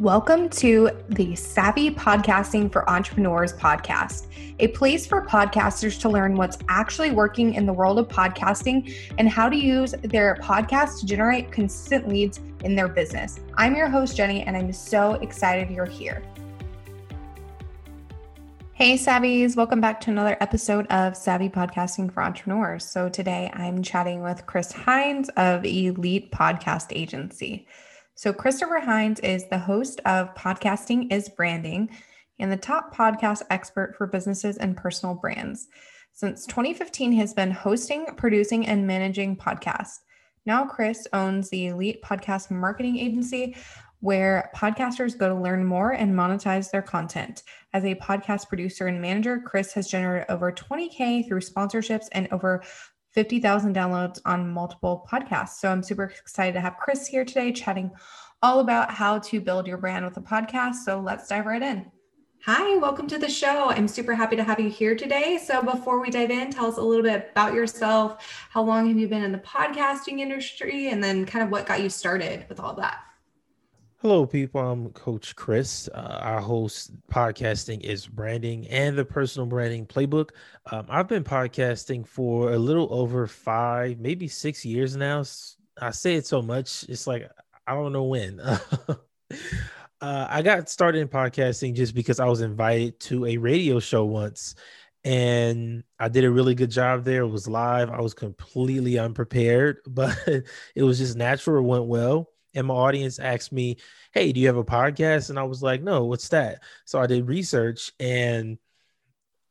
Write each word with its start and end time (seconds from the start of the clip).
Welcome 0.00 0.48
to 0.48 0.90
the 1.10 1.36
Savvy 1.36 1.88
Podcasting 1.88 2.72
for 2.72 2.90
Entrepreneurs 2.90 3.52
podcast, 3.52 4.26
a 4.58 4.66
place 4.68 5.06
for 5.06 5.24
podcasters 5.24 6.00
to 6.00 6.08
learn 6.08 6.34
what's 6.34 6.58
actually 6.68 7.12
working 7.12 7.54
in 7.54 7.64
the 7.64 7.72
world 7.72 8.00
of 8.00 8.08
podcasting 8.08 8.92
and 9.18 9.28
how 9.28 9.48
to 9.48 9.54
use 9.54 9.94
their 10.02 10.34
podcast 10.42 10.98
to 10.98 11.06
generate 11.06 11.52
consistent 11.52 12.08
leads 12.08 12.40
in 12.64 12.74
their 12.74 12.88
business. 12.88 13.38
I'm 13.56 13.76
your 13.76 13.88
host, 13.88 14.16
Jenny, 14.16 14.42
and 14.42 14.56
I'm 14.56 14.72
so 14.72 15.14
excited 15.14 15.70
you're 15.70 15.86
here. 15.86 16.24
Hey, 18.72 18.98
Savvies, 18.98 19.54
welcome 19.54 19.80
back 19.80 20.00
to 20.00 20.10
another 20.10 20.36
episode 20.40 20.88
of 20.88 21.16
Savvy 21.16 21.48
Podcasting 21.48 22.12
for 22.12 22.20
Entrepreneurs. 22.20 22.84
So, 22.84 23.08
today 23.08 23.48
I'm 23.54 23.80
chatting 23.80 24.24
with 24.24 24.44
Chris 24.46 24.72
Hines 24.72 25.28
of 25.36 25.64
Elite 25.64 26.32
Podcast 26.32 26.86
Agency. 26.90 27.68
So, 28.16 28.32
Christopher 28.32 28.78
Hines 28.78 29.18
is 29.20 29.48
the 29.48 29.58
host 29.58 30.00
of 30.06 30.32
Podcasting 30.36 31.12
is 31.12 31.28
Branding 31.28 31.90
and 32.38 32.50
the 32.50 32.56
top 32.56 32.94
podcast 32.94 33.42
expert 33.50 33.96
for 33.98 34.06
businesses 34.06 34.56
and 34.56 34.76
personal 34.76 35.16
brands. 35.16 35.66
Since 36.12 36.46
2015, 36.46 37.10
he 37.10 37.18
has 37.18 37.34
been 37.34 37.50
hosting, 37.50 38.06
producing, 38.16 38.68
and 38.68 38.86
managing 38.86 39.36
podcasts. 39.36 39.98
Now, 40.46 40.64
Chris 40.64 41.08
owns 41.12 41.50
the 41.50 41.66
Elite 41.66 42.02
Podcast 42.02 42.52
Marketing 42.52 42.98
Agency, 42.98 43.56
where 43.98 44.48
podcasters 44.54 45.18
go 45.18 45.28
to 45.28 45.34
learn 45.34 45.64
more 45.64 45.90
and 45.90 46.14
monetize 46.14 46.70
their 46.70 46.82
content. 46.82 47.42
As 47.72 47.84
a 47.84 47.96
podcast 47.96 48.48
producer 48.48 48.86
and 48.86 49.02
manager, 49.02 49.40
Chris 49.44 49.72
has 49.72 49.88
generated 49.88 50.30
over 50.30 50.52
20K 50.52 51.26
through 51.26 51.40
sponsorships 51.40 52.06
and 52.12 52.28
over 52.30 52.62
50,000 53.14 53.74
downloads 53.74 54.20
on 54.24 54.50
multiple 54.50 55.06
podcasts. 55.10 55.60
So 55.60 55.70
I'm 55.70 55.82
super 55.82 56.04
excited 56.04 56.52
to 56.54 56.60
have 56.60 56.76
Chris 56.76 57.06
here 57.06 57.24
today 57.24 57.52
chatting 57.52 57.92
all 58.42 58.58
about 58.58 58.90
how 58.90 59.20
to 59.20 59.40
build 59.40 59.68
your 59.68 59.78
brand 59.78 60.04
with 60.04 60.16
a 60.16 60.20
podcast. 60.20 60.74
So 60.84 61.00
let's 61.00 61.28
dive 61.28 61.46
right 61.46 61.62
in. 61.62 61.90
Hi, 62.44 62.76
welcome 62.76 63.06
to 63.06 63.16
the 63.16 63.30
show. 63.30 63.70
I'm 63.70 63.88
super 63.88 64.14
happy 64.14 64.36
to 64.36 64.44
have 64.44 64.60
you 64.60 64.68
here 64.68 64.94
today. 64.94 65.38
So, 65.42 65.62
before 65.62 65.98
we 65.98 66.10
dive 66.10 66.30
in, 66.30 66.50
tell 66.50 66.66
us 66.66 66.76
a 66.76 66.82
little 66.82 67.02
bit 67.02 67.30
about 67.30 67.54
yourself. 67.54 68.22
How 68.50 68.62
long 68.62 68.86
have 68.88 68.98
you 68.98 69.08
been 69.08 69.22
in 69.22 69.32
the 69.32 69.38
podcasting 69.38 70.20
industry? 70.20 70.90
And 70.90 71.02
then, 71.02 71.24
kind 71.24 71.42
of 71.42 71.50
what 71.50 71.64
got 71.64 71.82
you 71.82 71.88
started 71.88 72.44
with 72.50 72.60
all 72.60 72.74
that? 72.74 72.98
Hello, 74.04 74.26
people. 74.26 74.60
I'm 74.60 74.90
Coach 74.90 75.34
Chris. 75.34 75.88
Uh, 75.88 76.38
host 76.38 76.90
podcasting 77.08 77.80
is 77.80 78.06
branding 78.06 78.68
and 78.68 78.98
the 78.98 79.04
personal 79.06 79.46
branding 79.46 79.86
playbook. 79.86 80.28
Um, 80.70 80.84
I've 80.90 81.08
been 81.08 81.24
podcasting 81.24 82.06
for 82.06 82.52
a 82.52 82.58
little 82.58 82.86
over 82.92 83.26
five, 83.26 83.98
maybe 83.98 84.28
six 84.28 84.62
years 84.62 84.94
now. 84.94 85.24
I 85.80 85.90
say 85.92 86.16
it 86.16 86.26
so 86.26 86.42
much, 86.42 86.84
it's 86.86 87.06
like 87.06 87.30
I 87.66 87.72
don't 87.72 87.94
know 87.94 88.04
when. 88.04 88.40
uh, 88.40 88.96
I 90.02 90.42
got 90.42 90.68
started 90.68 90.98
in 90.98 91.08
podcasting 91.08 91.74
just 91.74 91.94
because 91.94 92.20
I 92.20 92.26
was 92.26 92.42
invited 92.42 93.00
to 93.00 93.24
a 93.24 93.38
radio 93.38 93.80
show 93.80 94.04
once, 94.04 94.54
and 95.04 95.82
I 95.98 96.08
did 96.08 96.26
a 96.26 96.30
really 96.30 96.54
good 96.54 96.70
job 96.70 97.04
there. 97.04 97.22
It 97.22 97.28
was 97.28 97.48
live. 97.48 97.88
I 97.88 98.02
was 98.02 98.12
completely 98.12 98.98
unprepared, 98.98 99.78
but 99.86 100.14
it 100.74 100.82
was 100.82 100.98
just 100.98 101.16
natural. 101.16 101.64
It 101.64 101.68
went 101.68 101.86
well 101.86 102.28
and 102.54 102.66
my 102.66 102.74
audience 102.74 103.18
asked 103.18 103.52
me, 103.52 103.76
Hey, 104.12 104.32
do 104.32 104.40
you 104.40 104.46
have 104.46 104.56
a 104.56 104.64
podcast? 104.64 105.30
And 105.30 105.38
I 105.38 105.44
was 105.44 105.62
like, 105.62 105.82
No, 105.82 106.04
what's 106.04 106.28
that? 106.28 106.62
So 106.84 107.00
I 107.00 107.06
did 107.06 107.28
research 107.28 107.92
and 107.98 108.58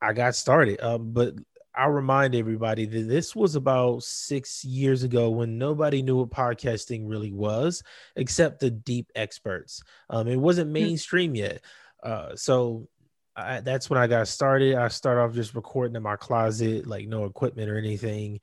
I 0.01 0.13
got 0.13 0.35
started. 0.35 0.81
Um, 0.81 1.13
but 1.13 1.35
I'll 1.75 1.89
remind 1.89 2.35
everybody 2.35 2.85
that 2.85 3.07
this 3.07 3.35
was 3.35 3.55
about 3.55 4.03
six 4.03 4.63
years 4.63 5.03
ago 5.03 5.31
when 5.31 5.57
nobody 5.57 6.01
knew 6.01 6.17
what 6.17 6.29
podcasting 6.29 7.09
really 7.09 7.31
was, 7.31 7.81
except 8.15 8.59
the 8.59 8.69
deep 8.69 9.11
experts. 9.15 9.81
Um, 10.09 10.27
it 10.27 10.35
wasn't 10.35 10.67
hmm. 10.67 10.73
mainstream 10.73 11.35
yet. 11.35 11.61
Uh, 12.03 12.35
so 12.35 12.87
I, 13.35 13.61
that's 13.61 13.89
when 13.89 13.99
I 13.99 14.07
got 14.07 14.27
started. 14.27 14.75
I 14.75 14.89
started 14.89 15.21
off 15.21 15.33
just 15.33 15.55
recording 15.55 15.95
in 15.95 16.03
my 16.03 16.15
closet, 16.15 16.85
like 16.85 17.07
no 17.07 17.25
equipment 17.25 17.69
or 17.69 17.77
anything. 17.77 18.39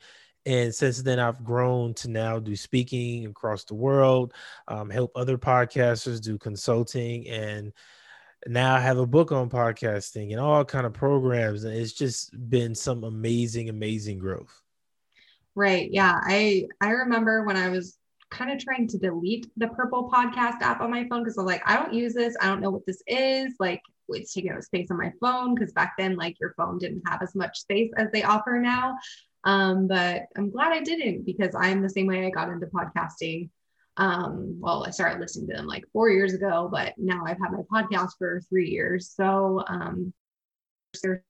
And 0.46 0.74
since 0.74 1.02
then, 1.02 1.18
I've 1.18 1.44
grown 1.44 1.94
to 1.94 2.08
now 2.08 2.38
do 2.38 2.56
speaking 2.56 3.26
across 3.26 3.64
the 3.64 3.74
world, 3.74 4.32
um, 4.68 4.88
help 4.88 5.12
other 5.14 5.36
podcasters 5.36 6.20
do 6.20 6.38
consulting, 6.38 7.28
and 7.28 7.72
now 8.46 8.74
I 8.74 8.80
have 8.80 8.98
a 8.98 9.06
book 9.06 9.32
on 9.32 9.50
podcasting 9.50 10.30
and 10.30 10.40
all 10.40 10.64
kind 10.64 10.86
of 10.86 10.92
programs. 10.92 11.64
And 11.64 11.74
it's 11.74 11.92
just 11.92 12.30
been 12.48 12.74
some 12.74 13.04
amazing, 13.04 13.68
amazing 13.68 14.18
growth. 14.18 14.62
Right. 15.54 15.90
Yeah. 15.92 16.18
I 16.22 16.66
I 16.80 16.90
remember 16.90 17.44
when 17.44 17.56
I 17.56 17.68
was 17.68 17.98
kind 18.30 18.50
of 18.50 18.58
trying 18.58 18.86
to 18.86 18.98
delete 18.98 19.50
the 19.56 19.68
purple 19.68 20.10
podcast 20.10 20.62
app 20.62 20.80
on 20.80 20.90
my 20.90 21.06
phone 21.08 21.22
because 21.22 21.36
I 21.36 21.42
was 21.42 21.48
like, 21.48 21.62
I 21.66 21.76
don't 21.76 21.92
use 21.92 22.14
this. 22.14 22.36
I 22.40 22.46
don't 22.46 22.60
know 22.60 22.70
what 22.70 22.86
this 22.86 23.02
is. 23.06 23.54
Like 23.58 23.82
it's 24.08 24.32
taking 24.32 24.52
up 24.52 24.62
space 24.62 24.90
on 24.90 24.96
my 24.96 25.12
phone 25.20 25.54
because 25.54 25.72
back 25.72 25.94
then, 25.98 26.16
like 26.16 26.38
your 26.40 26.54
phone 26.56 26.78
didn't 26.78 27.02
have 27.08 27.22
as 27.22 27.34
much 27.34 27.60
space 27.60 27.90
as 27.96 28.08
they 28.12 28.22
offer 28.22 28.58
now. 28.62 28.96
Um, 29.44 29.88
but 29.88 30.22
I'm 30.36 30.50
glad 30.50 30.72
I 30.72 30.80
didn't 30.80 31.24
because 31.24 31.54
I'm 31.54 31.82
the 31.82 31.88
same 31.88 32.06
way 32.06 32.26
I 32.26 32.30
got 32.30 32.50
into 32.50 32.66
podcasting. 32.66 33.50
Um, 33.96 34.58
well, 34.60 34.84
I 34.86 34.90
started 34.90 35.20
listening 35.20 35.48
to 35.48 35.54
them 35.54 35.66
like 35.66 35.84
four 35.92 36.10
years 36.10 36.34
ago, 36.34 36.68
but 36.70 36.94
now 36.96 37.24
I've 37.26 37.38
had 37.38 37.52
my 37.52 37.62
podcast 37.72 38.12
for 38.18 38.40
three 38.48 38.70
years. 38.70 39.12
So 39.14 39.64
um, 39.66 40.12
there's 41.02 41.20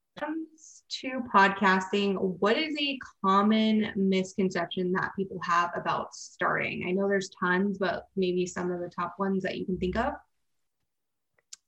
to 0.90 1.22
podcasting. 1.32 2.16
What 2.40 2.56
is 2.56 2.76
a 2.78 2.98
common 3.24 3.92
misconception 3.96 4.92
that 4.92 5.12
people 5.16 5.38
have 5.42 5.70
about 5.76 6.14
starting? 6.14 6.84
I 6.86 6.90
know 6.90 7.08
there's 7.08 7.30
tons, 7.40 7.78
but 7.78 8.08
maybe 8.16 8.46
some 8.46 8.70
of 8.70 8.80
the 8.80 8.88
top 8.88 9.14
ones 9.18 9.42
that 9.44 9.56
you 9.56 9.64
can 9.64 9.78
think 9.78 9.96
of. 9.96 10.14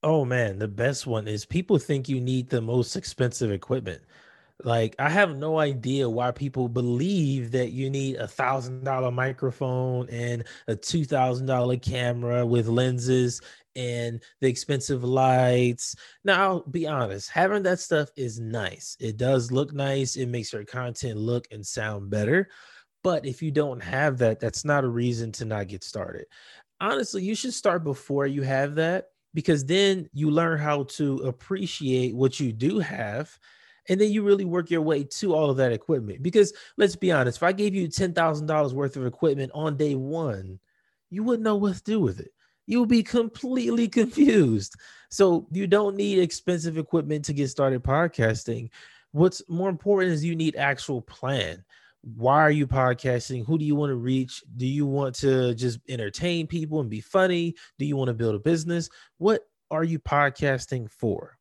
Oh 0.03 0.25
man, 0.25 0.59
the 0.59 0.69
best 0.69 1.07
one 1.07 1.29
is 1.29 1.45
people 1.45 1.79
think 1.79 2.09
you 2.09 2.21
need 2.21 2.51
the 2.51 2.61
most 2.61 2.97
expensive 2.97 3.53
equipment. 3.53 4.03
Like 4.65 4.95
I 4.99 5.09
have 5.09 5.37
no 5.37 5.59
idea 5.59 6.09
why 6.09 6.31
people 6.31 6.69
believe 6.69 7.50
that 7.53 7.73
you 7.73 7.91
need 7.91 8.17
a 8.17 8.28
thousand 8.28 8.84
dollar 8.84 9.11
microphone 9.11 10.09
and 10.09 10.45
a 10.69 10.77
two 10.77 11.05
thousand 11.05 11.47
dollar 11.47 11.77
camera 11.77 12.47
with 12.47 12.69
lenses 12.69 13.41
and 13.75 14.23
the 14.41 14.49
expensive 14.49 15.03
lights. 15.03 15.97
Now, 16.25 16.43
I'll 16.43 16.61
be 16.61 16.87
honest, 16.87 17.31
having 17.31 17.62
that 17.65 17.81
stuff 17.81 18.11
is 18.17 18.39
nice. 18.39 18.97
It 19.00 19.17
does 19.17 19.50
look 19.50 19.73
nice. 19.73 20.17
It 20.17 20.27
makes 20.27 20.53
your 20.53 20.65
content 20.65 21.19
look 21.19 21.47
and 21.50 21.67
sound 21.67 22.11
better. 22.11 22.49
But 23.03 23.27
if 23.27 23.43
you 23.43 23.50
don't 23.50 23.83
have 23.83 24.19
that, 24.19 24.41
that's 24.41 24.65
not 24.65 24.84
a 24.84 24.89
reason 24.89 25.33
to 25.33 25.44
not 25.44 25.69
get 25.69 25.83
started. 25.83 26.27
Honestly, 26.81 27.23
you 27.23 27.34
should 27.34 27.55
start 27.55 27.83
before 27.83 28.27
you 28.27 28.43
have 28.43 28.77
that 28.77 29.06
because 29.34 29.65
then 29.65 30.09
you 30.12 30.31
learn 30.31 30.59
how 30.59 30.84
to 30.84 31.17
appreciate 31.19 32.15
what 32.15 32.39
you 32.39 32.53
do 32.53 32.79
have 32.79 33.37
and 33.88 34.00
then 34.00 34.12
you 34.12 34.22
really 34.22 34.44
work 34.44 34.70
your 34.70 34.82
way 34.82 35.04
to 35.04 35.34
all 35.34 35.50
of 35.50 35.56
that 35.56 35.72
equipment. 35.72 36.22
Because 36.22 36.53
let's 36.76 36.97
be 36.97 37.12
honest, 37.12 37.38
if 37.38 37.43
I 37.43 37.53
gave 37.53 37.75
you 37.75 37.88
ten 37.88 38.12
thousand 38.12 38.47
dollars 38.47 38.75
worth 38.75 38.97
of 38.97 39.06
equipment 39.06 39.50
on 39.54 39.76
day 39.76 39.94
one, 39.94 40.59
you 41.10 41.22
wouldn't 41.22 41.44
know 41.44 41.56
what 41.56 41.75
to 41.76 41.82
do 41.82 42.00
with 42.00 42.20
it. 42.20 42.32
You 42.66 42.81
would 42.81 42.88
be 42.88 43.03
completely 43.03 43.88
confused. 43.88 44.76
So 45.10 45.47
you 45.50 45.66
don't 45.66 45.97
need 45.97 46.20
expensive 46.20 46.78
equipment 46.78 47.25
to 47.26 47.32
get 47.32 47.48
started 47.48 47.82
podcasting. 47.82 48.70
What's 49.10 49.43
more 49.48 49.69
important 49.69 50.12
is 50.12 50.25
you 50.25 50.37
need 50.37 50.56
actual 50.56 51.03
plan. 51.03 51.64
Why 52.03 52.41
are 52.41 52.50
you 52.50 52.66
podcasting? 52.66 53.47
Who 53.47 53.59
do 53.59 53.64
you 53.64 53.75
want 53.75 53.91
to 53.91 53.97
reach? 53.97 54.43
Do 54.56 54.66
you 54.66 54.87
want 54.87 55.14
to 55.16 55.54
just 55.54 55.78
entertain 55.88 56.47
people 56.47 56.81
and 56.81 56.88
be 56.88 57.00
funny? 57.00 57.54
Do 57.78 57.84
you 57.84 57.97
want 57.97 58.09
to 58.09 58.14
build 58.14 58.34
a 58.34 58.41
business? 58.41 58.88
What 59.19 59.43
are 59.70 59.84
you 59.84 59.99
podcasting 59.99 60.91
for? 60.91 61.37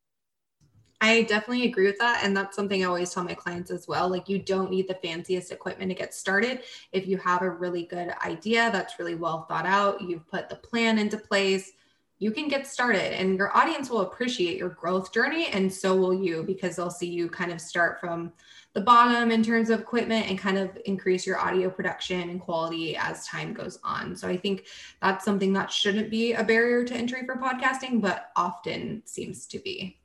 I 1.03 1.23
definitely 1.23 1.65
agree 1.65 1.87
with 1.87 1.97
that. 1.97 2.23
And 2.23 2.37
that's 2.37 2.55
something 2.55 2.83
I 2.83 2.87
always 2.87 3.11
tell 3.11 3.23
my 3.23 3.33
clients 3.33 3.71
as 3.71 3.87
well. 3.87 4.07
Like, 4.07 4.29
you 4.29 4.37
don't 4.37 4.69
need 4.69 4.87
the 4.87 4.99
fanciest 5.01 5.51
equipment 5.51 5.89
to 5.89 5.95
get 5.95 6.13
started. 6.13 6.61
If 6.91 7.07
you 7.07 7.17
have 7.17 7.41
a 7.41 7.49
really 7.49 7.83
good 7.85 8.13
idea 8.23 8.69
that's 8.71 8.99
really 8.99 9.15
well 9.15 9.45
thought 9.49 9.65
out, 9.65 10.01
you've 10.01 10.27
put 10.27 10.47
the 10.47 10.55
plan 10.55 10.99
into 10.99 11.17
place, 11.17 11.71
you 12.19 12.29
can 12.29 12.47
get 12.47 12.67
started 12.67 13.19
and 13.19 13.35
your 13.35 13.57
audience 13.57 13.89
will 13.89 14.01
appreciate 14.01 14.55
your 14.55 14.69
growth 14.69 15.11
journey. 15.11 15.47
And 15.47 15.73
so 15.73 15.95
will 15.95 16.13
you 16.13 16.43
because 16.43 16.75
they'll 16.75 16.91
see 16.91 17.09
you 17.09 17.27
kind 17.27 17.51
of 17.51 17.59
start 17.59 17.99
from 17.99 18.31
the 18.73 18.81
bottom 18.81 19.31
in 19.31 19.41
terms 19.41 19.71
of 19.71 19.79
equipment 19.79 20.29
and 20.29 20.37
kind 20.37 20.59
of 20.59 20.77
increase 20.85 21.25
your 21.25 21.39
audio 21.39 21.71
production 21.71 22.29
and 22.29 22.39
quality 22.39 22.95
as 22.95 23.25
time 23.25 23.53
goes 23.53 23.79
on. 23.83 24.15
So 24.15 24.27
I 24.27 24.37
think 24.37 24.65
that's 25.01 25.25
something 25.25 25.51
that 25.53 25.71
shouldn't 25.71 26.11
be 26.11 26.33
a 26.33 26.43
barrier 26.43 26.85
to 26.85 26.93
entry 26.93 27.25
for 27.25 27.37
podcasting, 27.37 28.01
but 28.01 28.31
often 28.35 29.01
seems 29.05 29.47
to 29.47 29.57
be. 29.57 30.00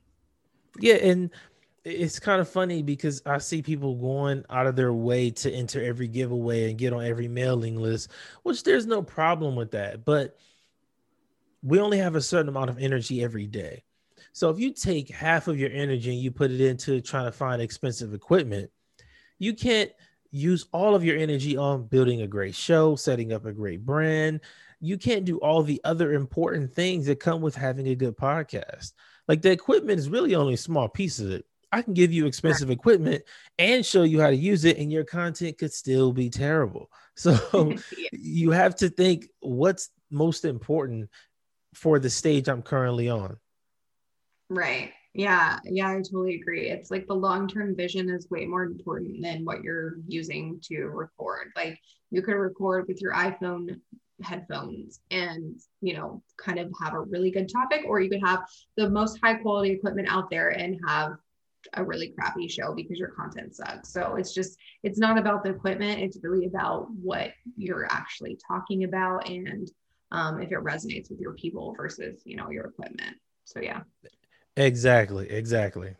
Yeah, 0.79 0.95
and 0.95 1.31
it's 1.83 2.19
kind 2.19 2.41
of 2.41 2.49
funny 2.49 2.81
because 2.81 3.21
I 3.25 3.37
see 3.37 3.61
people 3.61 3.95
going 3.95 4.43
out 4.49 4.67
of 4.67 4.75
their 4.75 4.93
way 4.93 5.31
to 5.31 5.51
enter 5.51 5.81
every 5.81 6.07
giveaway 6.07 6.69
and 6.69 6.77
get 6.77 6.93
on 6.93 7.05
every 7.05 7.27
mailing 7.27 7.77
list, 7.77 8.11
which 8.43 8.63
there's 8.63 8.85
no 8.85 9.01
problem 9.01 9.55
with 9.55 9.71
that. 9.71 10.03
But 10.03 10.37
we 11.63 11.79
only 11.79 11.97
have 11.97 12.15
a 12.15 12.21
certain 12.21 12.49
amount 12.49 12.69
of 12.69 12.79
energy 12.79 13.23
every 13.23 13.47
day. 13.47 13.83
So 14.33 14.49
if 14.49 14.59
you 14.59 14.71
take 14.73 15.09
half 15.09 15.47
of 15.47 15.57
your 15.57 15.71
energy 15.71 16.11
and 16.11 16.19
you 16.19 16.29
put 16.29 16.51
it 16.51 16.61
into 16.61 17.01
trying 17.01 17.25
to 17.25 17.31
find 17.31 17.61
expensive 17.61 18.13
equipment, 18.13 18.69
you 19.39 19.53
can't 19.53 19.91
use 20.29 20.65
all 20.71 20.93
of 20.93 21.03
your 21.03 21.17
energy 21.17 21.57
on 21.57 21.87
building 21.87 22.21
a 22.21 22.27
great 22.27 22.53
show, 22.53 22.95
setting 22.95 23.33
up 23.33 23.45
a 23.45 23.53
great 23.53 23.85
brand. 23.85 24.41
You 24.79 24.97
can't 24.97 25.25
do 25.25 25.37
all 25.37 25.63
the 25.63 25.81
other 25.83 26.13
important 26.13 26.71
things 26.73 27.05
that 27.07 27.19
come 27.19 27.41
with 27.41 27.55
having 27.55 27.87
a 27.87 27.95
good 27.95 28.17
podcast. 28.17 28.93
Like 29.27 29.41
the 29.41 29.51
equipment 29.51 29.99
is 29.99 30.09
really 30.09 30.35
only 30.35 30.53
a 30.53 30.57
small 30.57 30.87
piece 30.87 31.19
of 31.19 31.31
it. 31.31 31.45
I 31.71 31.81
can 31.81 31.93
give 31.93 32.13
you 32.13 32.25
expensive 32.25 32.69
equipment 32.69 33.23
and 33.59 33.85
show 33.85 34.03
you 34.03 34.21
how 34.21 34.29
to 34.29 34.35
use 34.35 34.63
it, 34.63 34.77
and 34.77 34.91
your 34.91 35.03
content 35.03 35.57
could 35.57 35.73
still 35.73 36.11
be 36.11 36.29
terrible. 36.29 36.89
So 37.17 37.33
yeah. 37.97 38.09
you 38.11 38.51
have 38.51 38.75
to 38.75 38.89
think 38.89 39.25
what's 39.39 39.89
most 40.11 40.45
important 40.45 41.09
for 41.73 41.97
the 41.97 42.11
stage 42.11 42.47
I'm 42.47 42.61
currently 42.61 43.09
on. 43.09 43.37
Right. 44.51 44.91
Yeah. 45.15 45.57
Yeah. 45.63 45.89
I 45.89 45.95
totally 45.95 46.35
agree. 46.35 46.69
It's 46.69 46.91
like 46.91 47.07
the 47.07 47.15
long 47.15 47.47
term 47.47 47.75
vision 47.75 48.07
is 48.11 48.29
way 48.29 48.45
more 48.45 48.65
important 48.65 49.23
than 49.23 49.45
what 49.45 49.63
you're 49.63 49.95
using 50.07 50.59
to 50.65 50.85
record. 50.89 51.47
Like 51.55 51.79
you 52.11 52.21
could 52.21 52.35
record 52.35 52.85
with 52.87 53.01
your 53.01 53.15
iPhone 53.15 53.79
headphones 54.23 54.99
and 55.11 55.59
you 55.81 55.93
know 55.93 56.21
kind 56.37 56.59
of 56.59 56.71
have 56.81 56.93
a 56.93 57.01
really 57.01 57.29
good 57.29 57.51
topic 57.51 57.81
or 57.87 57.99
you 57.99 58.09
could 58.09 58.23
have 58.23 58.43
the 58.75 58.89
most 58.89 59.19
high 59.21 59.35
quality 59.35 59.71
equipment 59.71 60.07
out 60.09 60.29
there 60.29 60.49
and 60.49 60.79
have 60.87 61.17
a 61.73 61.83
really 61.83 62.09
crappy 62.09 62.47
show 62.47 62.73
because 62.73 62.97
your 62.97 63.09
content 63.09 63.55
sucks. 63.55 63.89
So 63.89 64.15
it's 64.15 64.33
just 64.33 64.57
it's 64.83 64.99
not 64.99 65.17
about 65.17 65.43
the 65.43 65.49
equipment. 65.49 65.99
It's 65.99 66.17
really 66.23 66.45
about 66.45 66.89
what 66.91 67.31
you're 67.55 67.87
actually 67.91 68.37
talking 68.47 68.83
about 68.83 69.27
and 69.27 69.69
um, 70.11 70.41
if 70.41 70.51
it 70.51 70.59
resonates 70.59 71.09
with 71.09 71.19
your 71.19 71.33
people 71.33 71.75
versus 71.75 72.21
you 72.25 72.37
know 72.37 72.49
your 72.49 72.67
equipment. 72.67 73.17
So 73.45 73.59
yeah. 73.59 73.81
Exactly 74.55 75.29
exactly. 75.29 75.95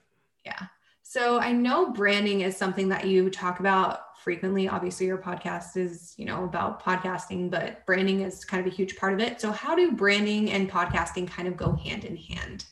Yeah. 0.46 0.64
So 1.04 1.40
I 1.40 1.52
know 1.52 1.92
branding 1.92 2.42
is 2.42 2.58
something 2.58 2.90
that 2.90 3.08
you 3.08 3.30
talk 3.30 3.60
about 3.60 4.02
frequently. 4.28 4.68
Obviously, 4.68 5.06
your 5.06 5.18
podcast 5.18 5.78
is, 5.78 6.14
you 6.18 6.26
know, 6.26 6.44
about 6.44 6.84
podcasting, 6.84 7.50
but 7.50 7.86
branding 7.86 8.20
is 8.20 8.44
kind 8.44 8.60
of 8.60 8.70
a 8.70 8.76
huge 8.76 8.98
part 8.98 9.14
of 9.14 9.22
it. 9.22 9.40
So 9.40 9.54
how 9.54 9.74
do 9.74 9.94
branding 9.94 10.52
and 10.52 10.70
podcasting 10.70 11.30
kind 11.30 11.48
of 11.48 11.56
go 11.56 11.78
hand 11.78 12.04
in 12.04 12.18
hand? 12.18 12.66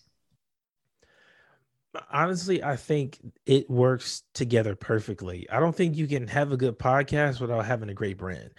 Honestly, 2.11 2.61
I 2.61 2.75
think 2.75 3.19
it 3.45 3.69
works 3.69 4.23
together 4.33 4.75
perfectly. 4.75 5.49
I 5.49 5.61
don't 5.61 5.73
think 5.73 5.95
you 5.95 6.07
can 6.07 6.27
have 6.27 6.51
a 6.51 6.57
good 6.57 6.77
podcast 6.77 7.39
without 7.39 7.65
having 7.65 7.87
a 7.87 7.93
great 7.93 8.17
brand. 8.17 8.49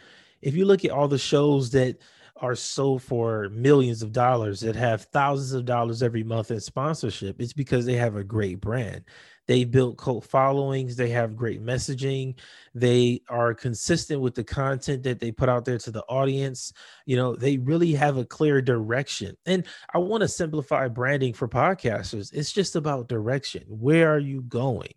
If 0.41 0.57
you 0.57 0.65
look 0.65 0.83
at 0.87 0.91
all 0.91 1.07
the 1.07 1.19
shows 1.19 1.73
that 1.73 1.99
are 2.37 2.55
sold 2.55 3.03
for 3.03 3.51
millions 3.51 4.01
of 4.01 4.13
dollars 4.13 4.61
that 4.61 4.75
have 4.75 5.03
thousands 5.03 5.53
of 5.53 5.67
dollars 5.67 6.03
every 6.03 6.25
month 6.25 6.51
in 6.51 6.61
sponsorship, 6.61 7.43
it's 7.43 7.53
because 7.53 7.85
they 7.85 7.97
have 7.97 8.17
a 8.17 8.25
great 8.25 8.59
brand. 8.63 9.05
They 9.47 9.65
built 9.65 9.97
cult 9.97 10.25
followings. 10.25 10.97
They 10.97 11.11
have 11.11 11.37
great 11.37 11.65
messaging. 11.65 12.35
They 12.75 13.23
are 13.29 13.55
consistent 13.55 14.21
with 14.21 14.35
the 14.35 14.45
content 14.45 15.03
that 15.05 15.21
they 15.21 15.31
put 15.31 15.49
out 15.49 15.65
there 15.65 15.79
to 15.79 15.91
the 15.91 16.05
audience. 16.05 16.73
You 17.05 17.17
know, 17.17 17.37
they 17.37 17.59
really 17.59 17.93
have 17.93 18.17
a 18.17 18.25
clear 18.25 18.61
direction. 18.61 19.37
And 19.47 19.67
I 19.95 19.99
want 19.99 20.23
to 20.23 20.29
simplify 20.29 20.89
branding 20.89 21.33
for 21.33 21.49
podcasters. 21.49 22.33
It's 22.33 22.53
just 22.53 22.77
about 22.77 23.09
direction. 23.09 23.63
Where 23.69 24.13
are 24.13 24.19
you 24.19 24.43
going? 24.43 24.93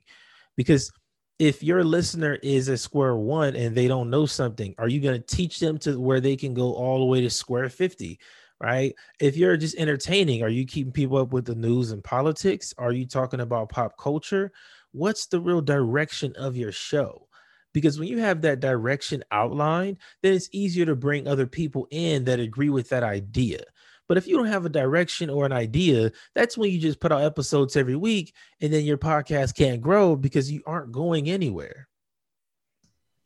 Because 0.56 0.92
if 1.38 1.63
your 1.63 1.84
listener 1.84 2.38
is 2.44 2.68
at 2.68 2.80
square 2.80 3.16
one 3.16 3.56
and 3.56 3.75
they 3.75 3.88
don't 3.88 4.10
know 4.10 4.25
something, 4.25 4.75
are 4.78 4.90
you 4.90 5.00
going 5.00 5.22
to 5.22 5.36
teach 5.36 5.60
them 5.60 5.78
to 5.80 6.00
where 6.00 6.19
they 6.19 6.36
can 6.36 6.54
go 6.54 6.74
all 6.74 7.00
the 7.00 7.06
way 7.06 7.22
to 7.22 7.30
square 7.30 7.69
50? 7.69 8.19
Right? 8.61 8.94
If 9.19 9.38
you're 9.38 9.57
just 9.57 9.77
entertaining, 9.77 10.44
are 10.44 10.50
you 10.50 10.65
keeping 10.65 10.91
people 10.91 11.17
up 11.17 11.31
with 11.31 11.45
the 11.45 11.56
news 11.56 11.91
and 11.91 12.03
politics? 12.03 12.73
Are 12.77 12.91
you 12.91 13.06
talking 13.06 13.39
about 13.39 13.69
pop 13.69 13.97
culture? 13.97 14.51
What's 14.91 15.27
the 15.27 15.39
real 15.39 15.61
direction 15.61 16.33
of 16.35 16.57
your 16.57 16.71
show? 16.71 17.27
Because 17.73 18.00
when 18.00 18.07
you 18.07 18.17
have 18.17 18.41
that 18.41 18.59
direction 18.59 19.23
outlined, 19.31 19.97
then 20.23 20.33
it's 20.33 20.50
easier 20.51 20.85
to 20.85 20.95
bring 20.95 21.27
other 21.27 21.45
people 21.45 21.88
in 21.91 22.25
that 22.25 22.39
agree 22.39 22.69
with 22.69 22.89
that 22.89 23.03
idea. 23.03 23.63
But 24.07 24.17
if 24.17 24.25
you 24.27 24.35
don't 24.35 24.47
have 24.47 24.65
a 24.65 24.69
direction 24.69 25.29
or 25.29 25.45
an 25.45 25.51
idea, 25.51 26.12
that's 26.33 26.57
when 26.57 26.71
you 26.71 26.79
just 26.79 27.00
put 27.00 27.12
out 27.12 27.21
episodes 27.21 27.77
every 27.77 27.95
week 27.95 28.33
and 28.59 28.73
then 28.73 28.83
your 28.83 28.97
podcast 28.97 29.55
can't 29.55 29.81
grow 29.81 30.15
because 30.15 30.51
you 30.51 30.63
aren't 30.65 30.91
going 30.91 31.29
anywhere. 31.29 31.88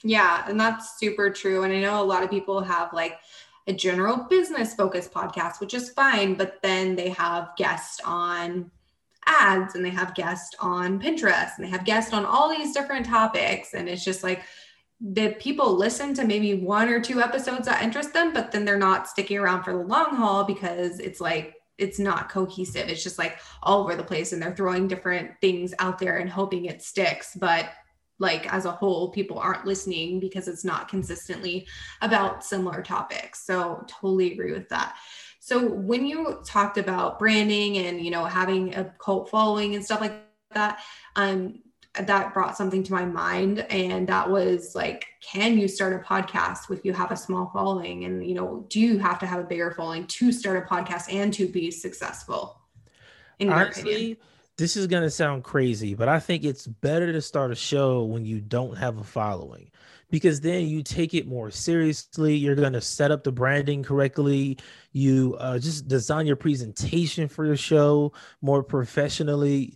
Yeah, 0.03 0.44
and 0.50 0.59
that's 0.59 1.00
super 1.00 1.29
true. 1.29 1.63
And 1.63 1.74
I 1.74 1.79
know 1.79 2.01
a 2.01 2.03
lot 2.03 2.24
of 2.24 2.29
people 2.29 2.62
have 2.62 2.91
like 2.91 3.18
a 3.68 3.74
general 3.74 4.18
business 4.30 4.74
focused 4.74 5.13
podcast, 5.13 5.60
which 5.60 5.74
is 5.74 5.89
fine. 5.89 6.36
But 6.36 6.62
then 6.62 6.95
they 6.95 7.10
have 7.10 7.51
guests 7.57 8.00
on 8.06 8.71
ads 9.25 9.75
and 9.75 9.86
they 9.86 9.89
have 9.89 10.15
guests 10.15 10.56
on 10.60 11.00
Pinterest 11.00 11.51
and 11.56 11.65
they 11.65 11.69
have 11.69 11.86
guests 11.86 12.13
on 12.13 12.25
all 12.25 12.50
these 12.50 12.74
different 12.74 13.06
topics. 13.06 13.74
And 13.74 13.88
it's 13.88 14.04
just 14.04 14.24
like 14.24 14.44
the 15.00 15.36
people 15.39 15.75
listen 15.75 16.13
to 16.15 16.25
maybe 16.25 16.56
one 16.56 16.89
or 16.89 17.00
two 17.00 17.21
episodes 17.21 17.65
that 17.68 17.83
interest 17.83 18.13
them, 18.13 18.33
but 18.33 18.51
then 18.51 18.65
they're 18.65 18.77
not 18.77 19.07
sticking 19.07 19.38
around 19.38 19.63
for 19.63 19.74
the 19.74 19.83
long 19.83 20.15
haul 20.15 20.44
because 20.44 21.00
it's 21.00 21.21
like, 21.21 21.56
it's 21.77 22.00
not 22.00 22.30
cohesive. 22.30 22.88
It's 22.88 23.04
just 23.04 23.18
like 23.18 23.39
all 23.63 23.81
over 23.81 23.95
the 23.95 24.04
place 24.04 24.31
and 24.31 24.42
they're 24.42 24.56
throwing 24.56 24.88
different 24.88 25.31
things 25.42 25.74
out 25.80 26.00
there 26.00 26.18
and 26.18 26.30
hoping 26.30 26.65
it 26.65 26.81
sticks. 26.81 27.36
But 27.36 27.69
like 28.24 28.52
as 28.54 28.66
a 28.66 28.72
whole 28.72 29.12
people 29.12 29.40
aren't 29.40 29.68
listening 29.68 30.20
because 30.20 30.48
it's 30.48 30.66
not 30.66 30.90
consistently 30.90 31.68
about 32.02 32.44
similar 32.44 32.81
topics. 32.81 33.46
So 33.46 33.86
totally 33.88 34.34
agree 34.34 34.54
with 34.54 34.70
that. 34.70 34.96
So 35.40 35.68
when 35.68 36.06
you 36.08 36.42
talked 36.46 36.78
about 36.78 37.20
branding 37.20 37.78
and 37.80 38.02
you 38.04 38.12
know 38.12 38.25
having 38.25 38.75
a 38.75 38.86
cult 39.00 39.30
following 39.30 39.75
and 39.75 39.86
stuff 39.86 40.02
like 40.02 40.16
that 40.54 40.80
um 41.16 41.60
that 41.96 42.34
brought 42.34 42.58
something 42.58 42.84
to 42.84 42.94
my 42.94 43.06
mind 43.06 43.60
and 43.70 44.08
that 44.08 44.30
was 44.30 44.74
like 44.75 45.06
can 45.22 45.58
you 45.60 45.68
start 45.68 45.94
a 45.94 46.00
podcast 46.00 46.72
if 46.72 46.84
you 46.86 46.94
have 46.94 47.12
a 47.12 47.18
small 47.18 47.52
following? 47.54 48.06
And 48.06 48.25
you 48.28 48.36
know 48.36 48.66
do 48.70 48.80
you 48.80 48.98
have 49.00 49.20
to 49.20 49.28
have 49.28 49.42
a 49.42 49.44
bigger 49.44 49.72
following 49.72 50.08
to 50.08 50.31
start 50.31 50.58
a 50.66 50.74
podcast 50.74 51.14
and 51.14 51.34
to 51.34 51.48
be 51.48 51.72
successful 51.72 52.62
in 53.40 53.52
your 53.52 53.62
Honestly, 53.62 53.94
opinion? 53.94 54.18
This 54.57 54.77
is 54.77 54.88
going 54.88 55.03
to 55.03 55.09
sound 55.09 55.44
crazy, 55.44 55.95
but 55.95 56.07
I 56.07 56.19
think 56.19 56.44
it's 56.44 56.67
better 56.67 57.11
to 57.11 57.21
start 57.21 57.51
a 57.51 57.55
show 57.55 58.03
when 58.03 58.25
you 58.25 58.39
don't 58.39 58.77
have 58.77 58.97
a 58.97 59.03
following 59.03 59.71
because 60.11 60.41
then 60.41 60.67
you 60.67 60.83
take 60.83 61.15
it 61.15 61.27
more 61.27 61.50
seriously. 61.50 62.35
You're 62.35 62.55
going 62.55 62.73
to 62.73 62.81
set 62.81 63.09
up 63.09 63.23
the 63.23 63.31
branding 63.31 63.81
correctly. 63.81 64.59
You 64.91 65.35
uh, 65.39 65.57
just 65.57 65.88
design 65.88 66.27
your 66.27 66.35
presentation 66.35 67.27
for 67.27 67.45
your 67.45 67.57
show 67.57 68.13
more 68.41 68.61
professionally. 68.61 69.75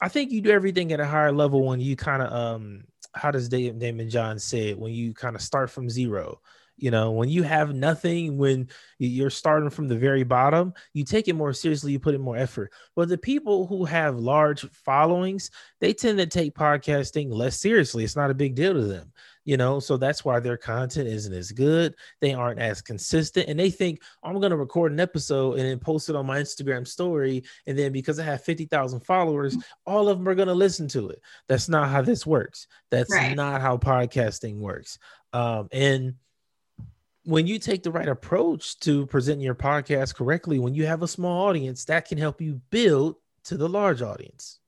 I 0.00 0.08
think 0.08 0.30
you 0.30 0.40
do 0.40 0.50
everything 0.50 0.92
at 0.92 1.00
a 1.00 1.06
higher 1.06 1.32
level 1.32 1.66
when 1.66 1.80
you 1.80 1.96
kind 1.96 2.22
of, 2.22 2.32
um, 2.32 2.84
how 3.12 3.32
does 3.32 3.48
Daymond 3.48 4.10
John 4.10 4.38
say 4.38 4.68
it? 4.68 4.78
When 4.78 4.92
you 4.92 5.14
kind 5.14 5.34
of 5.34 5.42
start 5.42 5.68
from 5.70 5.90
zero 5.90 6.40
you 6.76 6.90
know, 6.90 7.10
when 7.12 7.28
you 7.28 7.42
have 7.42 7.74
nothing, 7.74 8.36
when 8.36 8.68
you're 8.98 9.30
starting 9.30 9.70
from 9.70 9.88
the 9.88 9.96
very 9.96 10.24
bottom, 10.24 10.74
you 10.92 11.04
take 11.04 11.26
it 11.26 11.34
more 11.34 11.52
seriously, 11.52 11.92
you 11.92 11.98
put 11.98 12.14
in 12.14 12.20
more 12.20 12.36
effort. 12.36 12.72
But 12.94 13.08
the 13.08 13.16
people 13.16 13.66
who 13.66 13.84
have 13.86 14.18
large 14.18 14.68
followings, 14.70 15.50
they 15.80 15.94
tend 15.94 16.18
to 16.18 16.26
take 16.26 16.54
podcasting 16.54 17.32
less 17.32 17.58
seriously. 17.58 18.04
It's 18.04 18.16
not 18.16 18.30
a 18.30 18.34
big 18.34 18.54
deal 18.54 18.74
to 18.74 18.82
them, 18.82 19.10
you 19.44 19.56
know, 19.56 19.80
so 19.80 19.96
that's 19.96 20.22
why 20.22 20.38
their 20.38 20.58
content 20.58 21.08
isn't 21.08 21.32
as 21.32 21.50
good. 21.50 21.94
They 22.20 22.34
aren't 22.34 22.60
as 22.60 22.82
consistent. 22.82 23.48
And 23.48 23.58
they 23.58 23.70
think, 23.70 24.02
I'm 24.22 24.38
going 24.38 24.50
to 24.50 24.56
record 24.56 24.92
an 24.92 25.00
episode 25.00 25.58
and 25.58 25.66
then 25.66 25.78
post 25.78 26.10
it 26.10 26.16
on 26.16 26.26
my 26.26 26.40
Instagram 26.40 26.86
story. 26.86 27.44
And 27.66 27.78
then 27.78 27.90
because 27.90 28.18
I 28.18 28.24
have 28.24 28.44
50,000 28.44 29.00
followers, 29.00 29.56
all 29.86 30.10
of 30.10 30.18
them 30.18 30.28
are 30.28 30.34
going 30.34 30.48
to 30.48 30.54
listen 30.54 30.88
to 30.88 31.08
it. 31.08 31.22
That's 31.48 31.70
not 31.70 31.88
how 31.88 32.02
this 32.02 32.26
works. 32.26 32.66
That's 32.90 33.12
right. 33.12 33.34
not 33.34 33.62
how 33.62 33.78
podcasting 33.78 34.58
works. 34.58 34.98
Um, 35.32 35.68
and 35.72 36.14
when 37.26 37.48
you 37.48 37.58
take 37.58 37.82
the 37.82 37.90
right 37.90 38.08
approach 38.08 38.78
to 38.80 39.04
presenting 39.06 39.44
your 39.44 39.56
podcast 39.56 40.14
correctly, 40.14 40.60
when 40.60 40.74
you 40.74 40.86
have 40.86 41.02
a 41.02 41.08
small 41.08 41.48
audience, 41.48 41.84
that 41.86 42.08
can 42.08 42.18
help 42.18 42.40
you 42.40 42.60
build 42.70 43.16
to 43.44 43.56
the 43.56 43.68
large 43.68 44.00
audience. 44.00 44.60